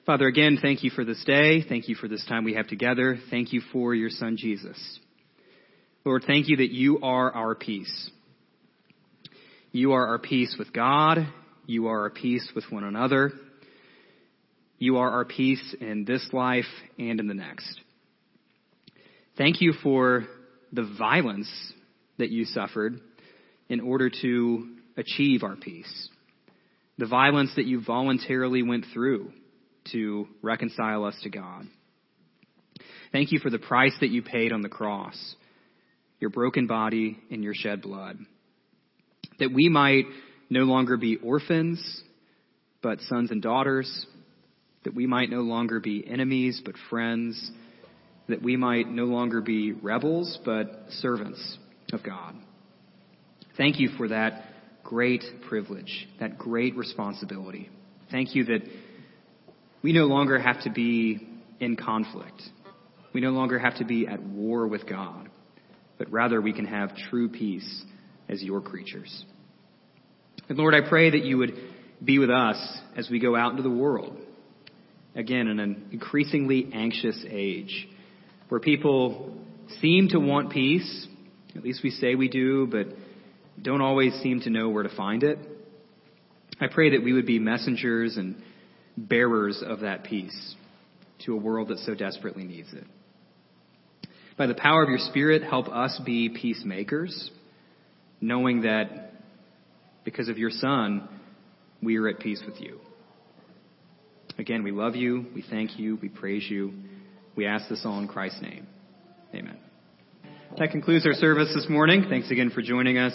Father, 0.06 0.26
again, 0.26 0.58
thank 0.60 0.84
you 0.84 0.90
for 0.90 1.02
this 1.02 1.24
day. 1.24 1.62
Thank 1.66 1.88
you 1.88 1.94
for 1.94 2.08
this 2.08 2.26
time 2.26 2.44
we 2.44 2.52
have 2.54 2.66
together. 2.66 3.18
Thank 3.30 3.54
you 3.54 3.62
for 3.72 3.94
your 3.94 4.10
son, 4.10 4.36
Jesus. 4.36 4.76
Lord, 6.04 6.24
thank 6.26 6.46
you 6.46 6.58
that 6.58 6.70
you 6.70 7.00
are 7.00 7.32
our 7.32 7.54
peace. 7.54 8.10
You 9.72 9.92
are 9.92 10.08
our 10.08 10.18
peace 10.18 10.56
with 10.58 10.74
God. 10.74 11.26
You 11.64 11.86
are 11.86 12.00
our 12.00 12.10
peace 12.10 12.46
with 12.54 12.64
one 12.68 12.84
another. 12.84 13.32
You 14.78 14.98
are 14.98 15.10
our 15.10 15.24
peace 15.24 15.74
in 15.80 16.04
this 16.04 16.28
life 16.34 16.68
and 16.98 17.18
in 17.18 17.26
the 17.26 17.32
next. 17.32 17.80
Thank 19.38 19.62
you 19.62 19.72
for 19.82 20.26
the 20.70 20.86
violence 20.98 21.48
that 22.18 22.28
you 22.28 22.44
suffered 22.44 23.00
in 23.70 23.80
order 23.80 24.10
to 24.20 24.68
achieve 24.98 25.44
our 25.44 25.56
peace. 25.56 26.10
The 26.98 27.06
violence 27.06 27.52
that 27.56 27.64
you 27.64 27.82
voluntarily 27.82 28.62
went 28.62 28.84
through 28.92 29.32
to 29.92 30.26
reconcile 30.42 31.04
us 31.04 31.16
to 31.22 31.30
God. 31.30 31.66
Thank 33.12 33.32
you 33.32 33.38
for 33.38 33.50
the 33.50 33.58
price 33.58 33.94
that 34.00 34.10
you 34.10 34.22
paid 34.22 34.52
on 34.52 34.60
the 34.60 34.68
cross, 34.68 35.36
your 36.20 36.30
broken 36.30 36.66
body 36.66 37.18
and 37.30 37.44
your 37.44 37.54
shed 37.54 37.82
blood, 37.82 38.18
that 39.38 39.52
we 39.52 39.68
might 39.68 40.04
no 40.50 40.64
longer 40.64 40.96
be 40.96 41.16
orphans, 41.16 42.02
but 42.82 43.00
sons 43.02 43.30
and 43.30 43.40
daughters, 43.40 44.06
that 44.84 44.94
we 44.94 45.06
might 45.06 45.30
no 45.30 45.40
longer 45.40 45.80
be 45.80 46.04
enemies, 46.06 46.60
but 46.64 46.74
friends, 46.90 47.50
that 48.28 48.42
we 48.42 48.56
might 48.56 48.88
no 48.88 49.04
longer 49.04 49.40
be 49.40 49.72
rebels, 49.72 50.38
but 50.44 50.86
servants 50.90 51.58
of 51.92 52.02
God. 52.02 52.34
Thank 53.56 53.78
you 53.78 53.90
for 53.96 54.08
that 54.08 54.44
great 54.82 55.24
privilege, 55.48 56.08
that 56.20 56.38
great 56.38 56.76
responsibility. 56.76 57.70
Thank 58.10 58.34
you 58.34 58.44
that 58.44 58.62
we 59.84 59.92
no 59.92 60.06
longer 60.06 60.38
have 60.38 60.62
to 60.62 60.70
be 60.70 61.28
in 61.60 61.76
conflict. 61.76 62.42
We 63.12 63.20
no 63.20 63.30
longer 63.30 63.58
have 63.58 63.76
to 63.76 63.84
be 63.84 64.06
at 64.08 64.20
war 64.20 64.66
with 64.66 64.88
God, 64.88 65.28
but 65.98 66.10
rather 66.10 66.40
we 66.40 66.54
can 66.54 66.64
have 66.64 66.96
true 67.10 67.28
peace 67.28 67.84
as 68.26 68.42
your 68.42 68.62
creatures. 68.62 69.24
And 70.48 70.56
Lord, 70.56 70.74
I 70.74 70.88
pray 70.88 71.10
that 71.10 71.22
you 71.22 71.36
would 71.36 71.52
be 72.02 72.18
with 72.18 72.30
us 72.30 72.56
as 72.96 73.10
we 73.10 73.20
go 73.20 73.36
out 73.36 73.50
into 73.50 73.62
the 73.62 73.68
world. 73.68 74.16
Again, 75.14 75.48
in 75.48 75.60
an 75.60 75.90
increasingly 75.92 76.70
anxious 76.72 77.22
age 77.28 77.86
where 78.48 78.60
people 78.60 79.36
seem 79.82 80.08
to 80.08 80.18
want 80.18 80.50
peace, 80.50 81.06
at 81.54 81.62
least 81.62 81.82
we 81.84 81.90
say 81.90 82.14
we 82.14 82.30
do, 82.30 82.66
but 82.66 82.86
don't 83.60 83.82
always 83.82 84.14
seem 84.22 84.40
to 84.40 84.50
know 84.50 84.70
where 84.70 84.82
to 84.82 84.96
find 84.96 85.22
it. 85.22 85.38
I 86.58 86.68
pray 86.72 86.96
that 86.96 87.04
we 87.04 87.12
would 87.12 87.26
be 87.26 87.38
messengers 87.38 88.16
and 88.16 88.42
bearers 88.96 89.62
of 89.66 89.80
that 89.80 90.04
peace 90.04 90.54
to 91.24 91.32
a 91.34 91.36
world 91.36 91.68
that 91.68 91.78
so 91.78 91.94
desperately 91.94 92.44
needs 92.44 92.72
it. 92.72 92.84
By 94.36 94.46
the 94.46 94.54
power 94.54 94.82
of 94.82 94.88
your 94.88 94.98
Spirit, 94.98 95.42
help 95.42 95.68
us 95.68 96.00
be 96.04 96.28
peacemakers, 96.28 97.30
knowing 98.20 98.62
that 98.62 99.12
because 100.04 100.28
of 100.28 100.38
your 100.38 100.50
Son, 100.50 101.08
we 101.82 101.96
are 101.96 102.08
at 102.08 102.18
peace 102.18 102.42
with 102.44 102.60
you. 102.60 102.80
Again, 104.38 104.64
we 104.64 104.72
love 104.72 104.96
you, 104.96 105.26
we 105.34 105.44
thank 105.48 105.78
you, 105.78 105.96
we 106.02 106.08
praise 106.08 106.44
you. 106.50 106.72
We 107.36 107.46
ask 107.46 107.68
this 107.68 107.82
all 107.84 107.98
in 107.98 108.08
Christ's 108.08 108.42
name. 108.42 108.66
Amen. 109.34 109.56
That 110.58 110.70
concludes 110.70 111.04
our 111.06 111.14
service 111.14 111.52
this 111.54 111.66
morning. 111.68 112.06
Thanks 112.08 112.30
again 112.30 112.50
for 112.50 112.62
joining 112.62 112.96
us. 112.98 113.12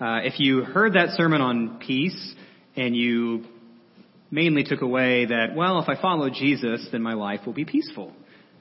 Uh, 0.00 0.20
if 0.22 0.40
you 0.40 0.62
heard 0.62 0.94
that 0.94 1.10
sermon 1.10 1.40
on 1.40 1.78
peace 1.78 2.34
and 2.76 2.96
you 2.96 3.44
mainly 4.30 4.64
took 4.64 4.82
away 4.82 5.26
that, 5.26 5.54
well, 5.54 5.80
if 5.80 5.88
I 5.88 6.00
follow 6.00 6.28
Jesus, 6.30 6.86
then 6.92 7.02
my 7.02 7.14
life 7.14 7.40
will 7.46 7.52
be 7.54 7.64
peaceful. 7.64 8.12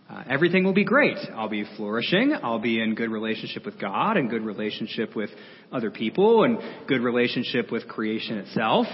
Uh, 0.09 0.23
everything 0.29 0.63
will 0.63 0.73
be 0.73 0.85
great. 0.85 1.17
I'll 1.35 1.49
be 1.49 1.65
flourishing. 1.75 2.33
I'll 2.41 2.59
be 2.59 2.81
in 2.81 2.95
good 2.95 3.11
relationship 3.11 3.65
with 3.65 3.79
God 3.79 4.15
and 4.15 4.29
good 4.29 4.43
relationship 4.43 5.15
with 5.15 5.29
other 5.71 5.91
people 5.91 6.43
and 6.43 6.59
good 6.87 7.01
relationship 7.01 7.71
with 7.71 7.87
creation 7.89 8.37
itself. 8.37 8.87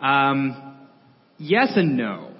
Um, 0.00 0.76
yes 1.38 1.72
and 1.74 1.96
no. 1.96 2.32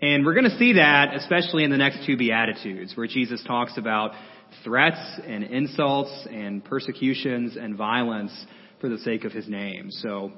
And 0.00 0.24
we're 0.24 0.34
going 0.34 0.50
to 0.50 0.58
see 0.58 0.74
that 0.74 1.14
especially 1.14 1.64
in 1.64 1.70
the 1.70 1.76
next 1.76 2.06
two 2.06 2.16
Beatitudes 2.16 2.96
where 2.96 3.06
Jesus 3.06 3.42
talks 3.46 3.76
about 3.76 4.12
threats 4.62 5.20
and 5.26 5.44
insults 5.44 6.26
and 6.30 6.64
persecutions 6.64 7.56
and 7.56 7.76
violence 7.76 8.32
for 8.80 8.88
the 8.88 8.98
sake 8.98 9.24
of 9.24 9.32
his 9.32 9.48
name. 9.48 9.88
So 9.90 10.32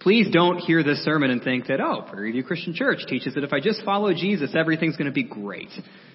please 0.00 0.28
don't 0.32 0.58
hear 0.58 0.82
this 0.82 1.04
sermon 1.04 1.30
and 1.30 1.42
think 1.42 1.66
that, 1.66 1.80
oh, 1.80 2.02
Prairie 2.10 2.32
View 2.32 2.42
Christian 2.42 2.74
Church 2.74 3.00
teaches 3.06 3.34
that 3.34 3.44
if 3.44 3.52
I 3.52 3.60
just 3.60 3.82
follow 3.84 4.12
Jesus, 4.12 4.54
everything's 4.54 4.96
going 4.96 5.06
to 5.06 5.12
be 5.12 5.22
great. 5.22 5.70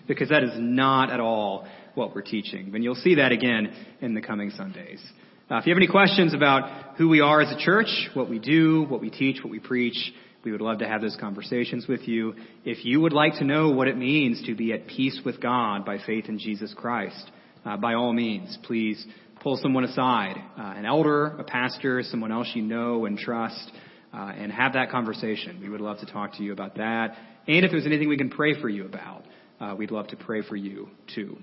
Because 0.07 0.29
that 0.29 0.43
is 0.43 0.51
not 0.55 1.09
at 1.11 1.19
all 1.19 1.67
what 1.95 2.13
we're 2.13 2.21
teaching. 2.21 2.75
And 2.75 2.83
you'll 2.83 2.95
see 2.95 3.15
that 3.15 3.31
again 3.31 3.73
in 4.01 4.13
the 4.13 4.21
coming 4.21 4.51
Sundays. 4.51 5.01
Uh, 5.49 5.57
if 5.57 5.65
you 5.65 5.71
have 5.71 5.77
any 5.77 5.87
questions 5.87 6.33
about 6.33 6.95
who 6.97 7.09
we 7.09 7.21
are 7.21 7.41
as 7.41 7.51
a 7.51 7.57
church, 7.57 7.87
what 8.13 8.29
we 8.29 8.37
do, 8.37 8.83
what 8.85 9.01
we 9.01 9.09
teach, 9.09 9.43
what 9.43 9.49
we 9.49 9.59
preach, 9.59 9.97
we 10.43 10.51
would 10.51 10.61
love 10.61 10.79
to 10.79 10.87
have 10.87 11.01
those 11.01 11.17
conversations 11.19 11.87
with 11.87 12.07
you. 12.07 12.35
If 12.63 12.85
you 12.85 13.01
would 13.01 13.13
like 13.13 13.33
to 13.39 13.43
know 13.43 13.71
what 13.71 13.87
it 13.87 13.97
means 13.97 14.43
to 14.45 14.53
be 14.53 14.73
at 14.73 14.85
peace 14.85 15.19
with 15.25 15.41
God 15.41 15.85
by 15.85 15.97
faith 16.05 16.25
in 16.29 16.37
Jesus 16.37 16.73
Christ, 16.75 17.31
uh, 17.65 17.77
by 17.77 17.95
all 17.95 18.13
means, 18.13 18.57
please 18.63 19.03
pull 19.45 19.57
someone 19.61 19.83
aside, 19.83 20.37
uh, 20.57 20.73
an 20.75 20.87
elder, 20.87 21.27
a 21.37 21.43
pastor, 21.43 22.01
someone 22.01 22.31
else 22.31 22.49
you 22.55 22.63
know 22.63 23.05
and 23.05 23.15
trust, 23.15 23.71
uh, 24.11 24.33
and 24.35 24.51
have 24.51 24.73
that 24.73 24.89
conversation. 24.89 25.59
We 25.61 25.69
would 25.69 25.81
love 25.81 25.99
to 25.99 26.07
talk 26.07 26.33
to 26.37 26.43
you 26.43 26.51
about 26.51 26.77
that. 26.77 27.15
And 27.47 27.63
if 27.63 27.69
there's 27.69 27.85
anything 27.85 28.09
we 28.09 28.17
can 28.17 28.31
pray 28.31 28.59
for 28.59 28.69
you 28.69 28.87
about, 28.87 29.23
uh, 29.61 29.75
we'd 29.77 29.91
love 29.91 30.07
to 30.07 30.15
pray 30.15 30.41
for 30.41 30.55
you 30.55 30.89
too. 31.13 31.37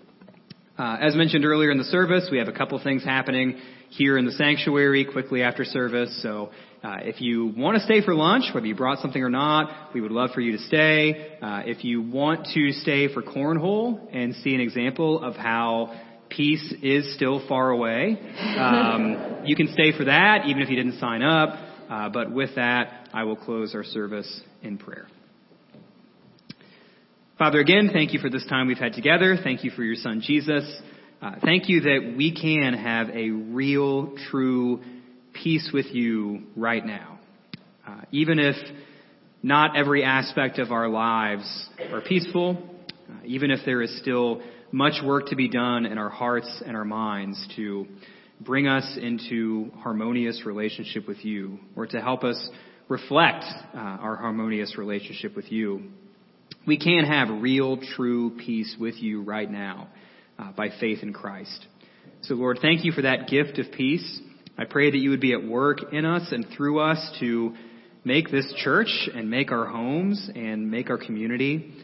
Uh, 0.77 0.97
as 1.01 1.15
mentioned 1.15 1.45
earlier 1.45 1.71
in 1.71 1.79
the 1.79 1.85
service, 1.85 2.29
we 2.33 2.39
have 2.39 2.49
a 2.49 2.53
couple 2.53 2.77
things 2.83 3.05
happening 3.05 3.61
here 3.91 4.19
in 4.19 4.25
the 4.25 4.33
sanctuary 4.33 5.05
quickly 5.05 5.45
after 5.45 5.65
service. 5.65 6.21
So 6.25 6.51
uh, 6.83 6.97
if 7.03 7.21
you 7.21 7.55
want 7.57 7.79
to 7.79 7.85
stay 7.85 8.05
for 8.05 8.17
lunch, 8.17 8.47
whether 8.53 8.67
you 8.67 8.75
brought 8.75 8.99
something 8.99 9.23
or 9.23 9.31
not, 9.31 9.95
we 9.95 10.01
would 10.01 10.11
love 10.11 10.31
for 10.35 10.41
you 10.41 10.57
to 10.57 10.63
stay. 10.65 11.39
Uh, 11.41 11.63
if 11.67 11.85
you 11.85 12.03
want 12.03 12.49
to 12.55 12.73
stay 12.73 13.15
for 13.15 13.23
cornhole 13.23 14.09
and 14.13 14.35
see 14.35 14.57
an 14.57 14.61
example 14.61 15.23
of 15.23 15.37
how 15.37 15.93
peace 16.37 16.75
is 16.83 17.15
still 17.15 17.47
far 17.49 17.71
away. 17.71 18.19
Um, 18.59 19.43
you 19.45 19.57
can 19.57 19.69
stay 19.73 19.97
for 19.97 20.05
that, 20.05 20.47
even 20.47 20.63
if 20.63 20.71
you 20.71 20.77
didn't 20.77 20.99
sign 20.99 21.23
up. 21.23 21.59
Uh, 21.91 22.09
but 22.09 22.33
with 22.33 22.55
that, 22.57 23.09
I 23.13 23.25
will 23.25 23.37
close 23.37 23.75
our 23.75 23.85
service 23.85 24.41
in 24.63 24.79
prayer. 24.79 25.09
Father, 27.39 27.61
again, 27.61 27.91
thank 27.93 28.13
you 28.13 28.21
for 28.21 28.31
this 28.31 28.47
time 28.47 28.69
we've 28.69 28.79
had 28.79 28.93
together. 28.93 29.37
Thank 29.43 29.65
you 29.65 29.71
for 29.71 29.83
your 29.83 29.97
son, 29.97 30.23
Jesus. 30.25 30.65
Uh, 31.21 31.33
thank 31.45 31.69
you 31.69 31.81
that 31.81 32.15
we 32.17 32.35
can 32.35 32.75
have 32.75 33.09
a 33.11 33.31
real, 33.31 34.15
true 34.31 34.81
peace 35.33 35.71
with 35.73 35.87
you 35.87 36.43
right 36.57 36.85
now. 36.85 37.19
Uh, 37.87 38.03
even 38.11 38.39
if 38.39 38.57
not 39.43 39.77
every 39.77 40.05
aspect 40.05 40.59
of 40.59 40.71
our 40.73 40.89
lives 40.89 41.69
are 41.93 42.01
peaceful, 42.01 42.59
uh, 43.11 43.15
even 43.25 43.51
if 43.51 43.61
there 43.67 43.83
is 43.83 43.99
still 43.99 44.41
much 44.73 45.03
work 45.05 45.27
to 45.27 45.37
be 45.37 45.49
done 45.49 45.87
in 45.87 45.99
our 45.99 46.09
hearts 46.09 46.63
and 46.67 46.77
our 46.77 46.85
minds 46.85 47.47
to 47.57 47.87
bring 48.41 48.67
us 48.67 48.99
into 49.01 49.71
harmonious 49.79 50.45
relationship 50.45 51.07
with 51.07 51.25
you, 51.25 51.59
or 51.77 51.87
to 51.87 52.01
help 52.01 52.25
us 52.25 52.49
reflect 52.89 53.45
uh, 53.75 53.79
our 53.79 54.17
harmonious 54.17 54.77
relationship 54.77 55.37
with 55.37 55.53
you. 55.53 55.91
We 56.67 56.79
can 56.79 57.05
have 57.05 57.43
real, 57.43 57.79
true 57.97 58.37
peace 58.37 58.75
with 58.81 58.97
you 58.97 59.23
right 59.23 59.51
now 59.51 59.89
uh, 60.39 60.53
by 60.53 60.71
faith 60.81 61.03
in 61.03 61.13
Christ. 61.13 61.67
So, 62.23 62.35
Lord, 62.35 62.59
thank 62.61 62.85
you 62.85 62.93
for 62.93 63.03
that 63.03 63.29
gift 63.29 63.59
of 63.59 63.73
peace. 63.73 64.21
I 64.59 64.65
pray 64.65 64.91
that 64.91 64.99
you 64.99 65.11
would 65.11 65.21
be 65.21 65.33
at 65.33 65.45
work 65.45 65.93
in 65.93 66.05
us 66.05 66.31
and 66.33 66.47
through 66.57 66.81
us 66.81 67.17
to 67.21 67.55
make 68.05 68.31
this 68.31 68.53
church 68.57 69.09
and 69.15 69.31
make 69.31 69.53
our 69.53 69.67
homes 69.67 70.31
and 70.35 70.71
make 70.71 70.91
our 70.91 70.99
community 70.99 71.75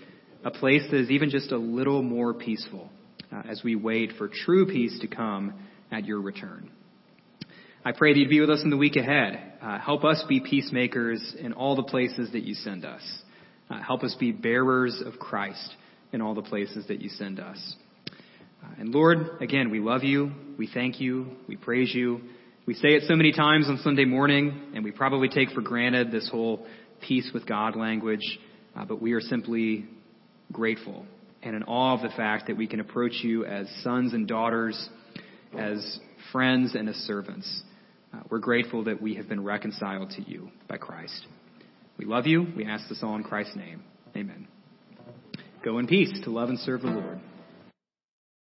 a 0.48 0.50
place 0.50 0.82
that 0.90 0.98
is 0.98 1.10
even 1.10 1.28
just 1.28 1.52
a 1.52 1.58
little 1.58 2.02
more 2.02 2.32
peaceful 2.32 2.88
uh, 3.30 3.42
as 3.46 3.60
we 3.62 3.76
wait 3.76 4.12
for 4.16 4.30
true 4.32 4.64
peace 4.64 4.98
to 5.00 5.06
come 5.06 5.52
at 5.92 6.06
your 6.06 6.22
return. 6.22 6.70
I 7.84 7.92
pray 7.92 8.14
that 8.14 8.18
you'd 8.18 8.30
be 8.30 8.40
with 8.40 8.48
us 8.48 8.62
in 8.64 8.70
the 8.70 8.76
week 8.78 8.96
ahead. 8.96 9.58
Uh, 9.60 9.78
help 9.78 10.04
us 10.04 10.24
be 10.26 10.40
peacemakers 10.40 11.34
in 11.38 11.52
all 11.52 11.76
the 11.76 11.82
places 11.82 12.32
that 12.32 12.44
you 12.44 12.54
send 12.54 12.86
us. 12.86 13.02
Uh, 13.68 13.82
help 13.82 14.02
us 14.02 14.16
be 14.18 14.32
bearers 14.32 15.02
of 15.04 15.18
Christ 15.18 15.70
in 16.12 16.22
all 16.22 16.34
the 16.34 16.40
places 16.40 16.86
that 16.88 17.02
you 17.02 17.10
send 17.10 17.40
us. 17.40 17.76
Uh, 18.64 18.68
and 18.78 18.88
Lord, 18.88 19.42
again, 19.42 19.70
we 19.70 19.80
love 19.80 20.02
you. 20.02 20.32
We 20.56 20.66
thank 20.72 20.98
you. 20.98 21.26
We 21.46 21.56
praise 21.56 21.94
you. 21.94 22.22
We 22.66 22.72
say 22.72 22.88
it 22.94 23.02
so 23.06 23.16
many 23.16 23.32
times 23.32 23.66
on 23.68 23.80
Sunday 23.84 24.06
morning, 24.06 24.72
and 24.74 24.82
we 24.82 24.92
probably 24.92 25.28
take 25.28 25.50
for 25.50 25.60
granted 25.60 26.10
this 26.10 26.26
whole 26.30 26.66
peace 27.06 27.30
with 27.34 27.46
God 27.46 27.76
language, 27.76 28.38
uh, 28.74 28.86
but 28.86 29.02
we 29.02 29.12
are 29.12 29.20
simply 29.20 29.86
grateful 30.52 31.06
and 31.42 31.54
in 31.54 31.62
awe 31.64 31.94
of 31.94 32.02
the 32.02 32.14
fact 32.16 32.48
that 32.48 32.56
we 32.56 32.66
can 32.66 32.80
approach 32.80 33.20
you 33.22 33.44
as 33.44 33.68
sons 33.82 34.12
and 34.12 34.26
daughters, 34.26 34.88
as 35.56 36.00
friends 36.32 36.74
and 36.74 36.88
as 36.88 36.96
servants. 36.96 37.62
Uh, 38.12 38.20
we're 38.30 38.38
grateful 38.38 38.84
that 38.84 39.00
we 39.00 39.14
have 39.14 39.28
been 39.28 39.42
reconciled 39.42 40.10
to 40.10 40.22
you 40.22 40.50
by 40.68 40.76
Christ. 40.76 41.26
We 41.98 42.04
love 42.04 42.26
you. 42.26 42.46
We 42.56 42.64
ask 42.64 42.88
this 42.88 43.02
all 43.02 43.16
in 43.16 43.22
Christ's 43.22 43.56
name. 43.56 43.82
Amen. 44.16 44.48
Go 45.64 45.78
in 45.78 45.86
peace 45.86 46.12
to 46.24 46.30
love 46.30 46.48
and 46.48 46.58
serve 46.58 46.82
the 46.82 46.88
Lord. 46.88 47.20